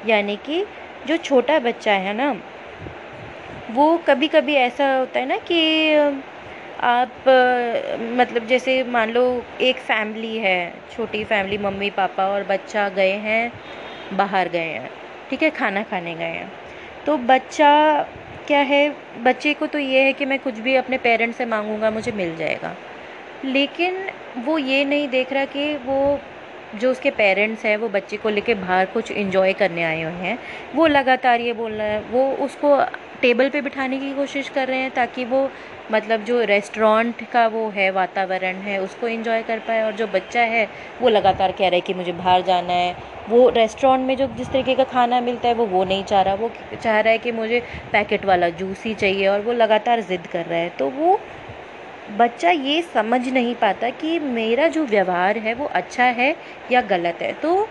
यानी 0.07 0.35
कि 0.35 0.65
जो 1.07 1.17
छोटा 1.17 1.59
बच्चा 1.59 1.93
है 1.93 2.13
ना, 2.13 2.41
वो 3.71 3.97
कभी 4.07 4.27
कभी 4.27 4.53
ऐसा 4.53 4.95
होता 4.95 5.19
है 5.19 5.25
ना 5.25 5.37
कि 5.37 5.95
आप 6.83 7.23
मतलब 8.17 8.45
जैसे 8.47 8.83
मान 8.83 9.11
लो 9.11 9.21
एक 9.61 9.77
फैमिली 9.77 10.37
है, 10.37 10.73
छोटी 10.91 11.23
फैमिली 11.23 11.57
मम्मी, 11.57 11.89
पापा 11.89 12.25
और 12.27 12.43
बच्चा 12.43 12.87
गए 12.89 13.11
हैं, 13.17 13.51
बाहर 14.13 14.49
गए 14.49 14.59
हैं, 14.59 14.89
ठीक 15.29 15.43
है, 15.43 15.49
खाना 15.49 15.83
खाने 15.83 16.15
गए 16.15 16.23
हैं। 16.23 16.51
तो 17.05 17.17
बच्चा 17.17 17.71
क्या 18.47 18.59
है, 18.59 18.95
बच्चे 19.23 19.53
को 19.53 19.67
तो 19.67 19.79
ये 19.79 20.01
है 20.01 20.13
कि 20.13 20.25
मैं 20.25 20.39
कुछ 20.39 20.59
भी 20.59 20.75
अपने 20.75 20.97
पेरेंट्स 20.97 21.37
से 21.37 21.45
मांगूँगा, 21.45 21.91
मुझे 21.91 22.11
मिल 22.11 22.35
जाएगा। 22.35 22.75
लेकिन 23.45 24.05
वो 24.45 24.57
ये 24.57 24.83
नहीं 24.85 25.07
देख 25.09 25.33
रहा 25.33 25.45
कि 25.45 25.75
वो, 25.77 26.19
जो 26.75 26.91
उसके 26.91 27.11
पेरेंट्स 27.11 27.65
हैं, 27.65 27.77
वो 27.77 27.89
बच्चे 27.89 28.17
को 28.17 28.29
लेके 28.29 28.53
बाहर 28.55 28.85
कुछ 28.85 29.11
इन्जॉय 29.11 29.53
करने 29.53 29.83
आए 29.83 30.01
हुए 30.03 30.27
हैं। 30.27 30.37
वो 30.75 30.87
लगातार 30.87 31.41
ये 31.41 31.53
बोल 31.53 31.71
रहा 31.71 31.87
है, 31.87 31.99
वो 32.01 32.31
उसको 32.45 32.77
टेबल 33.21 33.49
पे 33.49 33.61
बिठाने 33.61 33.97
की 33.99 34.13
कोशिश 34.13 34.49
कर 34.49 34.67
रहे 34.67 34.79
हैं 34.79 34.91
ताकि 34.91 35.25
वो 35.25 35.49
मतलब 35.91 36.23
जो 36.23 36.43
रेस्टोरेंट 36.43 37.23
का 37.31 37.47
वो 37.47 37.69
है, 37.69 37.89
वातावरण 37.91 38.55
है, 38.55 38.79
उसको 38.81 39.07
एंजॉय 39.07 39.41
कर 39.43 39.59
पाए 39.59 39.81
और 39.83 39.91
जो 39.91 40.07
बच्चा 40.07 40.41
है, 40.41 40.67
वो 41.01 41.09
लगातार 41.09 41.51
कह 41.51 41.67
रहा 41.67 41.75
है 41.75 41.81
कि 41.81 41.93
मुझे 41.93 42.11
बाहर 42.11 42.41
जाना 42.41 42.73
है। 42.73 42.95
वो 43.29 43.49
रेस्टोरेंट 43.49 44.07
में 44.07 44.17
जो 44.17 44.27
जिस 44.27 44.49
तरीके 44.49 44.75
का 44.75 44.83
खाना 44.83 45.21
मिलता 45.21 45.47
है, 45.47 45.53
वो 45.53 45.65
वो 45.65 45.83
नहीं 45.83 46.03
चाह 46.03 46.21
रहा। 46.21 46.33
वो 46.33 46.51
चाह 46.83 46.99
रहा 46.99 47.11
है 47.11 47.17
कि 47.17 47.31
मुझे 47.31 47.63
पैकेट 47.91 48.25
वाला 48.25 48.49
जूस 48.49 48.83
ही 48.83 48.93
चाहिए 48.93 49.27
और 49.27 49.41
वो 49.41 49.53
लगातार 49.53 50.01
ज़िद 50.01 50.27
कर 50.27 50.45
रहा 50.45 50.59
है। 50.59 50.69
तो 50.69 50.89
वो 50.89 51.19
बच्चा 52.17 52.49
ये 52.49 52.81
समझ 52.81 53.27
नहीं 53.27 53.55
पाता 53.55 53.89
कि 53.89 54.19
मेरा 54.19 54.67
जो 54.67 54.85
व्यवहार 54.85 55.37
है, 55.37 55.53
वो 55.53 55.65
अच्छा 55.65 56.03
है 56.03 56.35
या 56.71 56.81
गलत 56.81 57.21
है। 57.21 57.33
तो 57.33 57.67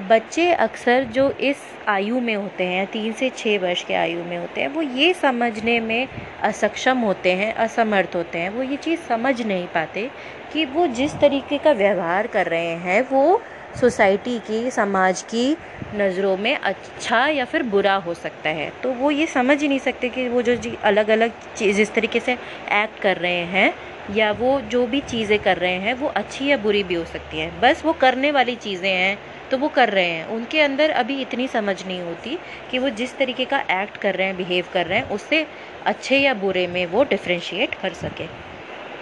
बच्चे 0.00 0.50
अक्सर 0.52 1.04
जो 1.04 1.30
इस 1.40 1.56
आयु 1.88 2.18
में 2.20 2.34
होते 2.34 2.64
हैं, 2.64 2.86
तीन 2.86 3.12
से 3.12 3.28
छः 3.30 3.58
वर्ष 3.58 3.84
के 3.84 3.94
आयु 3.94 4.24
में 4.24 4.36
होते 4.38 4.60
हैं, 4.60 4.68
वो 4.68 4.82
ये 4.82 5.12
समझने 5.12 5.78
में 5.80 6.08
असक्षम 6.42 6.98
होते 6.98 7.32
हैं, 7.32 7.52
असमर्थ 7.54 8.16
होते 8.16 8.38
हैं। 8.38 8.50
वो 8.50 8.62
ये 8.62 8.76
चीज़ 8.76 9.00
समझ 9.00 9.40
नहीं 9.42 9.66
पाते 9.66 10.08
कि 10.52 10.64
वो 10.64 10.86
जिस 10.86 11.14
तरीके 11.14 11.58
का 11.58 11.72
व्यवहार 11.72 12.26
कर 12.26 12.46
रहे 12.46 12.74
हैं, 12.76 13.00
वो 13.02 13.40
सोसाइटी 13.80 14.38
की, 14.38 14.70
समाज 14.70 15.22
की 15.22 15.56
नज़रों 15.94 16.36
में 16.36 16.54
अच्छा 16.54 17.26
या 17.28 17.44
फिर 17.44 17.62
बुरा 17.62 17.94
हो 17.94 18.14
सकता 18.14 18.50
है। 18.50 18.70
तो 18.82 18.92
वो 18.92 19.10
ये 19.10 19.26
समझ 19.26 19.60
ही 19.62 19.68
नहीं 19.68 19.78
सकते 19.78 20.08
कि 20.08 20.28
वो 20.28 20.42
जो 20.42 20.56
अलग 20.82 21.08
अलग 21.08 21.32
चीज़, 21.56 21.76
जिस 21.76 21.94
तरीके 21.94 22.20
से 22.20 22.32
एक्ट 22.32 23.00
कर 23.02 23.16
रहे 23.16 23.44
हैं 23.46 23.72
या 24.14 24.30
वो 24.32 24.60
जो 24.60 24.86
भी 24.86 25.00
चीज़ें 25.00 25.38
कर 25.38 25.56
रहे 25.56 25.78
हैं, 25.78 25.94
वो 25.94 26.08
अच्छी 26.08 26.46
या 26.46 26.56
बुरी 26.56 26.82
भी 26.82 26.94
हो 26.94 27.04
सकती 27.04 27.38
हैं। 27.38 27.60
बस 27.60 27.82
वो 27.84 27.92
करने 27.92 28.30
वाली 28.30 28.54
चीज़ें 28.56 28.90
हैं 28.90 29.18
तो 29.50 29.58
वो 29.58 29.68
कर 29.68 29.90
रहे 29.90 30.08
हैं। 30.08 30.24
उनके 30.26 30.60
अंदर 30.60 30.90
अभी 30.90 31.20
इतनी 31.20 31.48
समझ 31.48 31.86
नहीं 31.86 32.00
होती 32.00 32.38
कि 32.70 32.78
वो 32.78 32.88
जिस 32.90 33.16
तरीके 33.18 33.44
का 33.44 33.60
एक्ट 33.82 33.96
कर 33.96 34.14
रहे 34.14 34.26
हैं 34.26 34.36
बिहेव 34.36 34.64
कर 34.72 34.86
रहे 34.86 34.98
हैं, 34.98 35.08
उससे 35.08 35.46
अच्छे 35.86 36.18
या 36.18 36.34
बुरे 36.34 36.66
में 36.66 36.86
वो 36.86 37.04
डिफ्रेंशिएट 37.04 37.74
कर 37.74 37.92
सके। 37.92 38.45